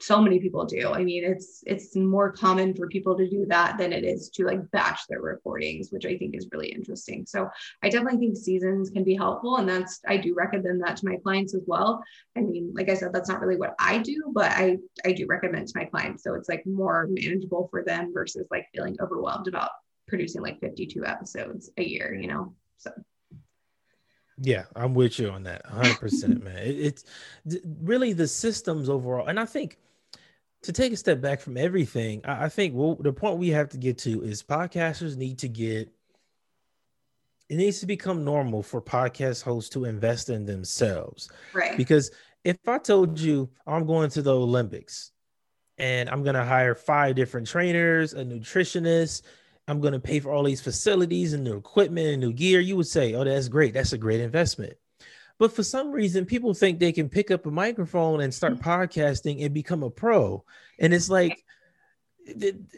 so 0.00 0.22
many 0.22 0.38
people 0.38 0.64
do. 0.64 0.92
I 0.92 1.02
mean, 1.02 1.24
it's 1.24 1.62
it's 1.66 1.96
more 1.96 2.30
common 2.30 2.74
for 2.74 2.86
people 2.86 3.16
to 3.16 3.28
do 3.28 3.46
that 3.46 3.78
than 3.78 3.92
it 3.92 4.04
is 4.04 4.28
to 4.30 4.44
like 4.44 4.70
batch 4.70 5.00
their 5.08 5.20
recordings, 5.20 5.90
which 5.90 6.06
I 6.06 6.16
think 6.16 6.36
is 6.36 6.48
really 6.52 6.68
interesting. 6.68 7.26
So 7.26 7.48
I 7.82 7.88
definitely 7.88 8.20
think 8.20 8.36
seasons 8.36 8.90
can 8.90 9.02
be 9.02 9.16
helpful, 9.16 9.56
and 9.56 9.68
that's 9.68 10.00
I 10.06 10.16
do 10.16 10.34
recommend 10.34 10.82
that 10.82 10.96
to 10.98 11.06
my 11.06 11.16
clients 11.16 11.54
as 11.54 11.62
well. 11.66 12.02
I 12.36 12.40
mean, 12.40 12.72
like 12.74 12.88
I 12.88 12.94
said, 12.94 13.12
that's 13.12 13.28
not 13.28 13.40
really 13.40 13.58
what 13.58 13.74
I 13.80 13.98
do, 13.98 14.30
but 14.32 14.52
I 14.52 14.78
I 15.04 15.12
do 15.12 15.26
recommend 15.26 15.68
to 15.68 15.78
my 15.78 15.84
clients, 15.84 16.22
so 16.22 16.34
it's 16.34 16.48
like 16.48 16.64
more 16.64 17.08
manageable 17.10 17.68
for 17.70 17.82
them 17.82 18.12
versus 18.14 18.46
like 18.50 18.66
feeling 18.72 18.96
overwhelmed 19.00 19.48
about 19.48 19.70
producing 20.06 20.42
like 20.42 20.60
52 20.60 21.04
episodes 21.04 21.70
a 21.76 21.82
year, 21.82 22.14
you 22.14 22.28
know. 22.28 22.54
So. 22.78 22.92
Yeah, 24.40 24.64
I'm 24.76 24.94
with 24.94 25.18
you 25.18 25.30
on 25.30 25.42
that 25.44 25.66
100%, 25.66 26.42
man. 26.42 26.56
It, 26.58 26.78
it's 26.78 27.04
really 27.82 28.12
the 28.12 28.28
systems 28.28 28.88
overall. 28.88 29.26
And 29.26 29.38
I 29.40 29.44
think 29.44 29.78
to 30.62 30.72
take 30.72 30.92
a 30.92 30.96
step 30.96 31.20
back 31.20 31.40
from 31.40 31.56
everything, 31.56 32.20
I, 32.24 32.44
I 32.44 32.48
think 32.48 32.74
well, 32.74 32.96
the 32.96 33.12
point 33.12 33.38
we 33.38 33.48
have 33.50 33.68
to 33.70 33.78
get 33.78 33.98
to 33.98 34.22
is 34.22 34.42
podcasters 34.42 35.16
need 35.16 35.38
to 35.38 35.48
get 35.48 35.92
it 37.48 37.56
needs 37.56 37.80
to 37.80 37.86
become 37.86 38.24
normal 38.24 38.62
for 38.62 38.82
podcast 38.82 39.42
hosts 39.42 39.70
to 39.70 39.86
invest 39.86 40.28
in 40.28 40.44
themselves. 40.44 41.30
Right. 41.54 41.76
Because 41.76 42.10
if 42.44 42.56
I 42.66 42.78
told 42.78 43.18
you 43.18 43.48
I'm 43.66 43.86
going 43.86 44.10
to 44.10 44.22
the 44.22 44.34
Olympics 44.34 45.12
and 45.78 46.10
I'm 46.10 46.22
going 46.22 46.34
to 46.34 46.44
hire 46.44 46.74
five 46.74 47.14
different 47.14 47.46
trainers, 47.46 48.12
a 48.12 48.24
nutritionist, 48.24 49.22
I'm 49.66 49.80
going 49.80 49.92
to 49.92 50.00
pay 50.00 50.20
for 50.20 50.30
all 50.32 50.42
these 50.42 50.60
facilities 50.60 51.32
and 51.32 51.44
new 51.44 51.56
equipment 51.56 52.08
and 52.08 52.20
new 52.20 52.32
gear, 52.32 52.60
you 52.60 52.76
would 52.76 52.86
say, 52.86 53.14
oh, 53.14 53.24
that's 53.24 53.48
great. 53.48 53.74
That's 53.74 53.92
a 53.92 53.98
great 53.98 54.20
investment. 54.20 54.74
But 55.38 55.52
for 55.52 55.62
some 55.62 55.92
reason, 55.92 56.26
people 56.26 56.52
think 56.52 56.78
they 56.78 56.92
can 56.92 57.08
pick 57.08 57.30
up 57.30 57.46
a 57.46 57.50
microphone 57.50 58.20
and 58.20 58.34
start 58.34 58.54
mm-hmm. 58.54 58.68
podcasting 58.68 59.44
and 59.44 59.54
become 59.54 59.82
a 59.82 59.90
pro. 59.90 60.44
And 60.78 60.92
it's 60.92 61.08
like, 61.08 61.44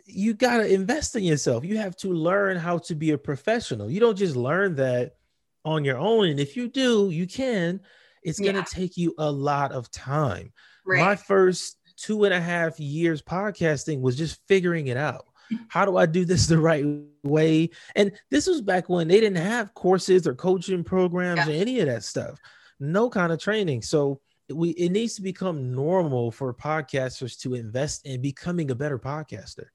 you 0.07 0.35
got 0.35 0.59
to 0.59 0.73
invest 0.73 1.17
in 1.17 1.25
yourself. 1.25 1.65
You 1.65 1.79
have 1.79 1.97
to 1.97 2.13
learn 2.13 2.57
how 2.57 2.79
to 2.79 2.95
be 2.95 3.11
a 3.11 3.19
professional. 3.19 3.91
You 3.91 3.99
don't 3.99 4.17
just 4.17 4.37
learn 4.37 4.77
that 4.77 5.17
on 5.65 5.85
your 5.85 5.99
own. 5.99 6.29
And 6.29 6.39
if 6.39 6.57
you 6.57 6.69
do, 6.69 7.11
you 7.11 7.27
can. 7.27 7.81
It's 8.23 8.39
going 8.39 8.55
to 8.55 8.71
take 8.71 8.97
you 8.97 9.15
a 9.19 9.31
lot 9.31 9.73
of 9.73 9.91
time. 9.91 10.53
Right. 10.85 11.01
My 11.01 11.17
first 11.17 11.79
two 11.97 12.25
and 12.25 12.35
a 12.35 12.41
half 12.41 12.79
years 12.79 13.23
podcasting 13.23 14.01
was 14.01 14.17
just 14.17 14.41
figuring 14.47 14.89
it 14.89 14.97
out. 14.97 15.27
How 15.69 15.85
do 15.85 15.97
I 15.97 16.07
do 16.07 16.25
this 16.25 16.47
the 16.47 16.59
right 16.59 16.85
way? 17.23 17.71
And 17.95 18.13
this 18.31 18.47
was 18.47 18.61
back 18.61 18.89
when 18.89 19.09
they 19.09 19.21
didn't 19.21 19.43
have 19.43 19.75
courses 19.75 20.27
or 20.27 20.35
coaching 20.35 20.85
programs 20.85 21.47
yeah. 21.47 21.53
or 21.53 21.57
any 21.57 21.81
of 21.81 21.87
that 21.87 22.05
stuff. 22.05 22.39
No 22.79 23.11
kind 23.11 23.33
of 23.33 23.41
training. 23.41 23.83
So 23.83 24.21
we 24.53 24.71
it 24.71 24.91
needs 24.91 25.15
to 25.15 25.23
become 25.23 25.75
normal 25.75 26.31
for 26.31 26.53
podcasters 26.53 27.39
to 27.41 27.55
invest 27.55 28.07
in 28.07 28.21
becoming 28.21 28.71
a 28.71 28.75
better 28.75 28.99
podcaster. 28.99 29.67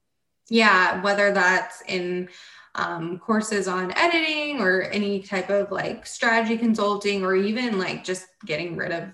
Yeah, 0.48 1.02
whether 1.02 1.32
that's 1.32 1.82
in 1.88 2.28
um, 2.76 3.18
courses 3.18 3.66
on 3.66 3.92
editing 3.96 4.60
or 4.60 4.82
any 4.82 5.20
type 5.20 5.50
of 5.50 5.72
like 5.72 6.06
strategy 6.06 6.56
consulting 6.56 7.24
or 7.24 7.34
even 7.34 7.78
like 7.78 8.04
just 8.04 8.26
getting 8.44 8.76
rid 8.76 8.92
of 8.92 9.04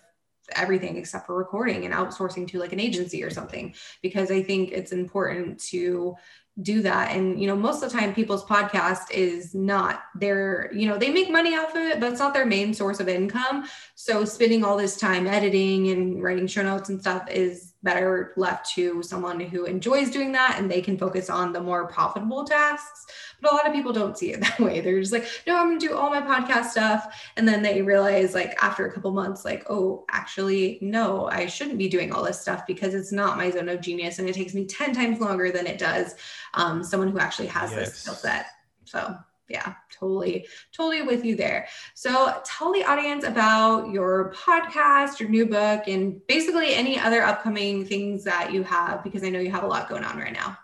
everything 0.57 0.97
except 0.97 1.27
for 1.27 1.37
recording 1.37 1.85
and 1.85 1.95
outsourcing 1.95 2.49
to 2.49 2.59
like 2.59 2.73
an 2.73 2.81
agency 2.81 3.23
or 3.23 3.31
something 3.31 3.75
because 4.03 4.31
i 4.31 4.43
think 4.43 4.73
it's 4.73 4.93
important 4.93 5.59
to 5.61 6.17
do 6.61 6.83
that. 6.83 7.17
And 7.17 7.41
you 7.41 7.47
know 7.47 7.57
most 7.57 7.83
of 7.83 7.91
the 7.91 7.99
time 7.99 8.15
people's 8.15 8.45
podcast 8.45 9.11
is 9.11 9.55
not 9.55 10.03
their 10.15 10.71
you 10.75 10.87
know 10.87 10.99
they 10.99 11.11
make 11.11 11.31
money 11.31 11.57
off 11.57 11.71
of 11.71 11.83
it 11.83 11.99
but 11.99 12.11
it's 12.11 12.21
not 12.21 12.35
their 12.35 12.45
main 12.45 12.75
source 12.75 13.01
of 13.01 13.09
income. 13.09 13.67
So 13.95 14.25
spending 14.25 14.63
all 14.63 14.77
this 14.77 14.99
time 14.99 15.27
editing 15.27 15.89
and 15.89 16.23
writing 16.23 16.47
show 16.47 16.63
notes 16.63 16.91
and 16.91 17.01
stuff 17.01 17.29
is 17.31 17.72
better 17.83 18.33
left 18.37 18.73
to 18.75 19.03
someone 19.03 19.41
who 19.41 19.65
enjoys 19.65 20.11
doing 20.11 20.33
that 20.33 20.57
and 20.59 20.71
they 20.71 20.81
can 20.81 20.97
focus 20.97 21.29
on 21.29 21.53
the 21.53 21.61
more 21.61 21.87
profitable 21.89 22.45
tasks. 22.45 23.07
But 23.41 23.53
a 23.53 23.57
lot 23.57 23.67
of 23.67 23.73
people 23.73 23.93
don't 23.93 24.17
see 24.17 24.33
it 24.33 24.41
that 24.43 24.61
way. 24.61 24.81
They're 24.81 25.01
just 25.01 25.13
like, 25.13 25.27
no, 25.47 25.57
I'm 25.57 25.69
gonna 25.69 25.81
do 25.81 25.97
all 25.97 26.11
my 26.11 26.21
podcast 26.21 26.67
stuff. 26.67 27.31
And 27.37 27.47
then 27.47 27.63
they 27.63 27.83
realize 27.83 28.35
like 28.35 28.55
after 28.63 28.87
a 28.87 28.93
couple 28.93 29.11
months, 29.13 29.45
like, 29.45 29.65
oh, 29.69 30.05
actually, 30.11 30.79
no, 30.81 31.29
I 31.29 31.47
shouldn't 31.47 31.79
be 31.79 31.89
doing 31.89 32.13
all 32.13 32.23
this 32.23 32.41
stuff 32.41 32.67
because 32.67 32.95
it's 32.95 33.13
not 33.13 33.37
my 33.37 33.51
zone 33.51 33.69
of 33.69 33.81
genius 33.81 34.19
and 34.19 34.29
it 34.29 34.35
takes 34.35 34.55
me 34.55 34.65
10 34.65 34.95
times 34.95 35.21
longer 35.21 35.51
than 35.51 35.67
it 35.67 35.79
does 35.79 36.15
um, 36.55 36.85
someone 36.85 37.11
who 37.11 37.19
actually 37.19 37.49
has 37.49 37.71
yes. 37.73 37.81
this 37.81 37.99
skill 37.99 38.15
set. 38.15 38.47
So 38.85 39.17
yeah, 39.49 39.75
totally, 39.91 40.47
totally 40.73 41.03
with 41.03 41.25
you 41.25 41.37
there. 41.37 41.69
So 41.95 42.41
tell 42.45 42.73
the 42.73 42.85
audience 42.85 43.25
about 43.25 43.91
your 43.91 44.33
podcast, 44.35 45.21
your 45.21 45.29
new 45.29 45.47
book, 45.47 45.89
and 45.89 46.27
basically 46.27 46.75
any 46.75 46.99
other 46.99 47.23
upcoming 47.23 47.85
things 47.85 48.25
that 48.25 48.53
you 48.53 48.63
have, 48.63 49.05
because 49.05 49.23
I 49.25 49.29
know 49.29 49.41
you 49.41 49.51
have 49.51 49.65
a 49.65 49.69
lot 49.69 49.89
going 49.89 50.05
on 50.05 50.19
right 50.19 50.33
now. 50.33 50.59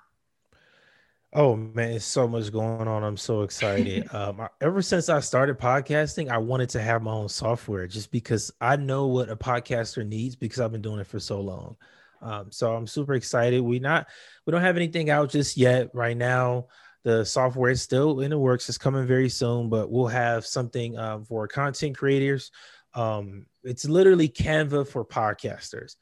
Oh 1.35 1.57
man, 1.57 1.93
it's 1.93 2.07
so 2.07 2.27
much 2.27 2.51
going 2.51 2.89
on. 2.89 3.05
I'm 3.05 3.19
so 3.19 3.43
excited. 3.43 4.13
um, 4.15 4.41
I, 4.41 4.49
ever 4.63 4.81
since 4.81 5.11
I 5.11 5.21
started 5.21 5.59
podcasting, 5.59 6.31
I 6.31 6.39
wanted 6.39 6.71
to 6.71 6.81
have 6.81 7.03
my 7.03 7.13
own 7.13 7.29
software 7.29 7.87
just 7.87 8.11
because 8.11 8.51
I 8.61 8.77
know 8.77 9.07
what 9.09 9.29
a 9.29 9.37
podcaster 9.37 10.07
needs 10.07 10.37
because 10.37 10.61
I've 10.61 10.73
been 10.73 10.81
doing 10.81 11.01
it 11.01 11.07
for 11.07 11.21
so 11.21 11.41
long. 11.41 11.77
Um, 12.23 12.51
so 12.51 12.75
I'm 12.75 12.87
super 12.87 13.15
excited. 13.15 13.61
We 13.61 13.79
not 13.79 14.09
we 14.47 14.53
don't 14.53 14.63
have 14.63 14.77
anything 14.77 15.11
out 15.11 15.31
just 15.31 15.57
yet 15.57 15.91
right 15.95 16.17
now. 16.17 16.69
The 17.05 17.25
software 17.25 17.71
is 17.71 17.83
still 17.83 18.21
in 18.21 18.31
the 18.31 18.39
works. 18.39 18.69
It's 18.69 18.79
coming 18.79 19.07
very 19.07 19.29
soon, 19.29 19.69
but 19.69 19.91
we'll 19.91 20.09
have 20.09 20.45
something 20.45 20.99
um, 20.99 21.25
for 21.25 21.47
content 21.47 21.97
creators. 21.97 22.51
Um, 22.95 23.47
it's 23.63 23.85
literally 23.85 24.29
Canva 24.29 24.89
for 24.89 25.05
podcasters. 25.05 25.97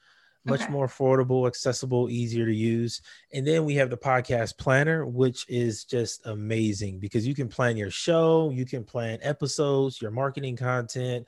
Much 0.47 0.63
okay. 0.63 0.71
more 0.71 0.87
affordable, 0.87 1.49
accessible, 1.49 2.09
easier 2.09 2.47
to 2.47 2.55
use. 2.55 3.03
And 3.33 3.45
then 3.45 3.65
we 3.65 3.75
have 3.75 3.91
the 3.91 3.97
podcast 3.97 4.57
planner, 4.59 5.05
which 5.05 5.45
is 5.49 5.85
just 5.85 6.25
amazing 6.25 7.01
because 7.01 7.27
you 7.27 7.35
can 7.35 7.49
plan 7.49 7.77
your 7.77 7.91
show, 7.91 8.51
you 8.51 8.65
can 8.65 8.85
plan 8.85 9.19
episodes, 9.23 10.01
your 10.01 10.13
marketing 10.13 10.57
content, 10.57 11.27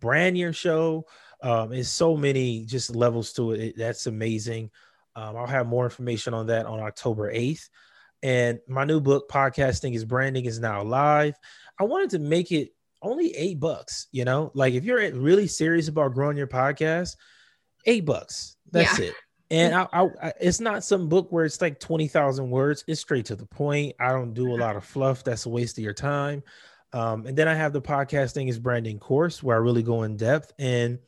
brand 0.00 0.36
your 0.36 0.52
show. 0.52 1.06
Um, 1.42 1.72
it's 1.72 1.88
so 1.88 2.14
many 2.14 2.66
just 2.66 2.94
levels 2.94 3.32
to 3.34 3.52
it. 3.52 3.60
it 3.60 3.76
that's 3.78 4.06
amazing. 4.06 4.70
Um, 5.16 5.36
I'll 5.36 5.46
have 5.46 5.66
more 5.66 5.84
information 5.84 6.34
on 6.34 6.48
that 6.48 6.66
on 6.66 6.78
October 6.78 7.32
8th. 7.32 7.70
And 8.22 8.60
my 8.68 8.84
new 8.84 9.00
book, 9.00 9.28
Podcasting 9.30 9.94
is 9.94 10.04
Branding, 10.04 10.44
is 10.44 10.58
now 10.58 10.82
live. 10.82 11.34
I 11.78 11.84
wanted 11.84 12.10
to 12.10 12.18
make 12.18 12.50
it 12.52 12.72
only 13.02 13.34
eight 13.36 13.60
bucks, 13.60 14.08
you 14.10 14.24
know, 14.24 14.50
like 14.54 14.74
if 14.74 14.84
you're 14.84 15.12
really 15.14 15.46
serious 15.46 15.88
about 15.88 16.14
growing 16.14 16.36
your 16.36 16.48
podcast, 16.48 17.16
eight 17.86 18.04
bucks. 18.04 18.56
That's 18.70 18.98
yeah. 18.98 19.06
it. 19.06 19.14
And 19.50 19.74
I, 19.74 19.88
I, 19.92 20.06
I, 20.22 20.32
it's 20.40 20.60
not 20.60 20.84
some 20.84 21.08
book 21.08 21.28
where 21.30 21.44
it's 21.44 21.60
like 21.60 21.80
20,000 21.80 22.50
words. 22.50 22.84
It's 22.86 23.00
straight 23.00 23.24
to 23.26 23.36
the 23.36 23.46
point. 23.46 23.94
I 23.98 24.12
don't 24.12 24.34
do 24.34 24.52
a 24.52 24.58
lot 24.58 24.76
of 24.76 24.84
fluff. 24.84 25.24
That's 25.24 25.46
a 25.46 25.48
waste 25.48 25.78
of 25.78 25.84
your 25.84 25.94
time. 25.94 26.42
Um, 26.92 27.26
and 27.26 27.36
then 27.36 27.48
I 27.48 27.54
have 27.54 27.72
the 27.72 27.80
podcasting 27.80 28.48
is 28.48 28.58
branding 28.58 28.98
course 28.98 29.42
where 29.42 29.56
I 29.56 29.60
really 29.60 29.82
go 29.82 30.02
in 30.02 30.16
depth. 30.16 30.52
And 30.58 30.98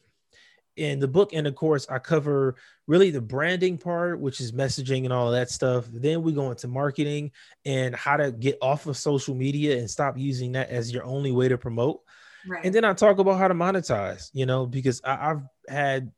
in 0.77 0.99
the 0.99 1.09
book 1.09 1.33
and 1.33 1.47
of 1.47 1.55
course 1.55 1.87
i 1.91 1.99
cover 1.99 2.55
really 2.87 3.11
the 3.11 3.21
branding 3.21 3.77
part 3.77 4.21
which 4.21 4.41
is 4.41 4.53
messaging 4.53 5.05
and 5.05 5.13
all 5.13 5.27
of 5.27 5.33
that 5.33 5.51
stuff 5.51 5.87
then 5.93 6.23
we 6.23 6.33
go 6.33 6.51
into 6.51 6.69
marketing 6.69 7.31
and 7.65 7.95
how 7.95 8.17
to 8.17 8.33
get 8.33 8.57
off 8.63 8.87
of 8.87 8.97
social 8.97 9.35
media 9.35 9.79
and 9.79 9.91
stop 9.91 10.17
using 10.17 10.53
that 10.53 10.71
as 10.71 10.93
your 10.93 11.05
only 11.05 11.33
way 11.33 11.49
to 11.49 11.59
promote 11.59 12.01
right. 12.47 12.65
and 12.65 12.75
then 12.75 12.85
i 12.85 12.93
talk 12.93 13.19
about 13.19 13.39
how 13.39 13.49
to 13.49 13.55
monetize 13.55 14.31
you 14.33 14.47
know 14.47 14.67
because 14.67 15.01
I, 15.05 15.17
have 15.17 15.43
had 15.69 16.13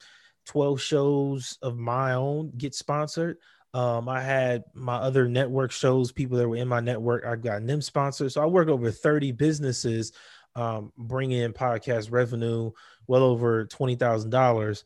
12 0.46 0.80
shows 0.80 1.58
of 1.62 1.76
my 1.76 2.14
own 2.14 2.52
get 2.56 2.74
sponsored 2.74 3.38
um, 3.74 4.06
I 4.06 4.20
had 4.20 4.64
my 4.74 4.96
other 4.96 5.26
network 5.26 5.72
shows, 5.72 6.12
people 6.12 6.36
that 6.36 6.46
were 6.46 6.56
in 6.56 6.68
my 6.68 6.80
network, 6.80 7.24
I 7.24 7.36
got 7.36 7.66
them 7.66 7.80
sponsored. 7.80 8.30
So 8.30 8.42
I 8.42 8.44
work 8.44 8.68
over 8.68 8.90
30 8.90 9.32
businesses 9.32 10.12
um, 10.54 10.92
bring 10.96 11.32
in 11.32 11.52
podcast 11.52 12.10
revenue 12.10 12.72
well 13.06 13.22
over 13.22 13.66
twenty 13.66 13.94
thousand 13.96 14.34
um, 14.34 14.40
dollars. 14.40 14.84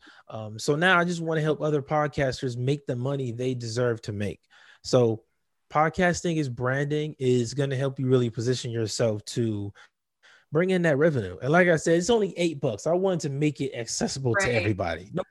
So 0.57 0.75
now 0.75 0.99
I 0.99 1.03
just 1.03 1.21
want 1.21 1.37
to 1.37 1.43
help 1.43 1.61
other 1.61 1.81
podcasters 1.81 2.57
make 2.57 2.85
the 2.85 2.95
money 2.95 3.31
they 3.31 3.53
deserve 3.53 4.01
to 4.03 4.11
make. 4.11 4.39
So 4.83 5.23
podcasting 5.71 6.37
is 6.37 6.49
branding 6.49 7.15
is 7.19 7.53
going 7.53 7.69
to 7.69 7.75
help 7.75 7.99
you 7.99 8.07
really 8.07 8.29
position 8.29 8.71
yourself 8.71 9.23
to 9.25 9.73
bring 10.51 10.69
in 10.69 10.81
that 10.83 10.97
revenue. 10.97 11.37
And 11.41 11.51
like 11.51 11.67
I 11.67 11.75
said, 11.75 11.97
it's 11.97 12.09
only 12.09 12.33
eight 12.37 12.59
bucks. 12.59 12.87
I 12.87 12.93
wanted 12.93 13.21
to 13.21 13.29
make 13.29 13.61
it 13.61 13.75
accessible 13.75 14.33
right. 14.33 14.45
to 14.45 14.53
everybody. 14.53 15.11
No, 15.13 15.23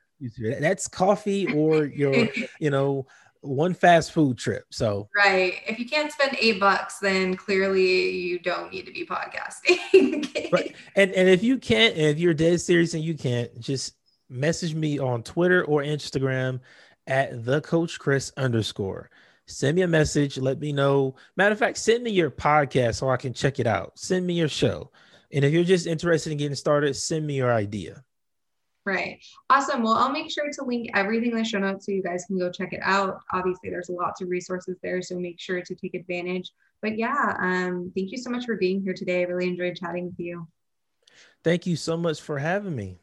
that's 0.61 0.89
coffee 0.89 1.53
or 1.53 1.85
your, 1.85 2.29
you 2.61 2.71
know, 2.71 3.07
one 3.47 3.75
fast 3.75 4.13
food 4.13 4.39
trip. 4.39 4.65
So 4.71 5.09
right, 5.17 5.55
if 5.67 5.79
you 5.79 5.87
can't 5.87 6.13
spend 6.13 6.37
eight 6.41 6.61
bucks, 6.61 6.99
then 6.99 7.35
clearly 7.35 8.11
you 8.11 8.39
don't 8.39 8.73
need 8.73 8.87
to 8.87 8.93
be 8.93 9.07
podcasting. 9.07 10.51
right, 10.53 10.75
and 10.95 11.13
and 11.13 11.29
if 11.29 11.43
you 11.43 11.59
can't, 11.59 11.95
and 11.95 12.07
if 12.07 12.19
you're 12.19 12.35
dead 12.35 12.61
serious 12.61 12.95
and 12.95 13.03
you 13.05 13.15
can't, 13.15 13.59
just 13.61 13.95
message 14.29 14.75
me 14.75 14.99
on 14.99 15.23
Twitter 15.23 15.65
or 15.65 15.83
Instagram 15.83 16.61
at 17.07 17.45
the 17.45 17.61
Coach 17.61 17.99
Chris 17.99 18.33
underscore. 18.37 19.11
Send 19.47 19.77
me 19.77 19.83
a 19.83 19.89
message. 19.89 20.39
Let 20.39 20.59
me 20.59 20.73
know. 20.73 21.15
Matter 21.37 21.53
of 21.53 21.59
fact, 21.59 21.79
send 21.79 22.03
me 22.03 22.11
your 22.11 22.31
podcast 22.31 22.97
so 22.97 23.09
I 23.09 23.17
can 23.17 23.33
check 23.33 23.61
it 23.61 23.67
out. 23.67 23.99
Send 23.99 24.27
me 24.27 24.35
your 24.35 24.49
show. 24.49 24.91
And 25.33 25.45
if 25.45 25.53
you're 25.53 25.65
just 25.65 25.87
interested 25.87 26.33
in 26.33 26.39
getting 26.39 26.57
started, 26.57 26.95
send 26.95 27.27
me 27.27 27.35
your 27.37 27.53
idea. 27.53 28.03
Right. 28.87 29.19
Awesome. 29.51 29.83
Well, 29.83 29.95
I'll 29.95 30.13
make 30.13 30.31
sure 30.31 30.49
to 30.49 30.65
link 30.65 30.91
everything 30.95 31.33
in 31.33 31.39
the 31.39 31.45
show 31.45 31.59
notes 31.59 31.87
so 31.87 31.93
you 31.93 32.05
guys 32.05 32.25
can 32.25 32.39
go 32.39 32.53
check 32.53 32.73
it 32.73 32.79
out. 32.85 33.19
Obviously, 33.33 33.69
there's 33.69 33.91
lots 33.91 34.23
of 34.23 34.29
resources 34.29 34.77
there, 34.81 35.03
so 35.03 35.19
make 35.19 35.41
sure 35.41 35.61
to 35.61 35.75
take 35.75 35.95
advantage. 35.95 36.53
But 36.83 36.97
yeah, 36.97 37.35
um, 37.41 37.91
thank 37.97 38.13
you 38.13 38.19
so 38.19 38.31
much 38.31 38.47
for 38.47 38.55
being 38.55 38.81
here 38.81 38.95
today. 38.95 39.23
I 39.23 39.25
really 39.25 39.49
enjoyed 39.49 39.75
chatting 39.75 40.07
with 40.07 40.15
you. 40.19 40.47
Thank 41.43 41.67
you 41.67 41.75
so 41.75 41.97
much 41.97 42.21
for 42.21 42.39
having 42.39 42.77
me. 42.77 42.99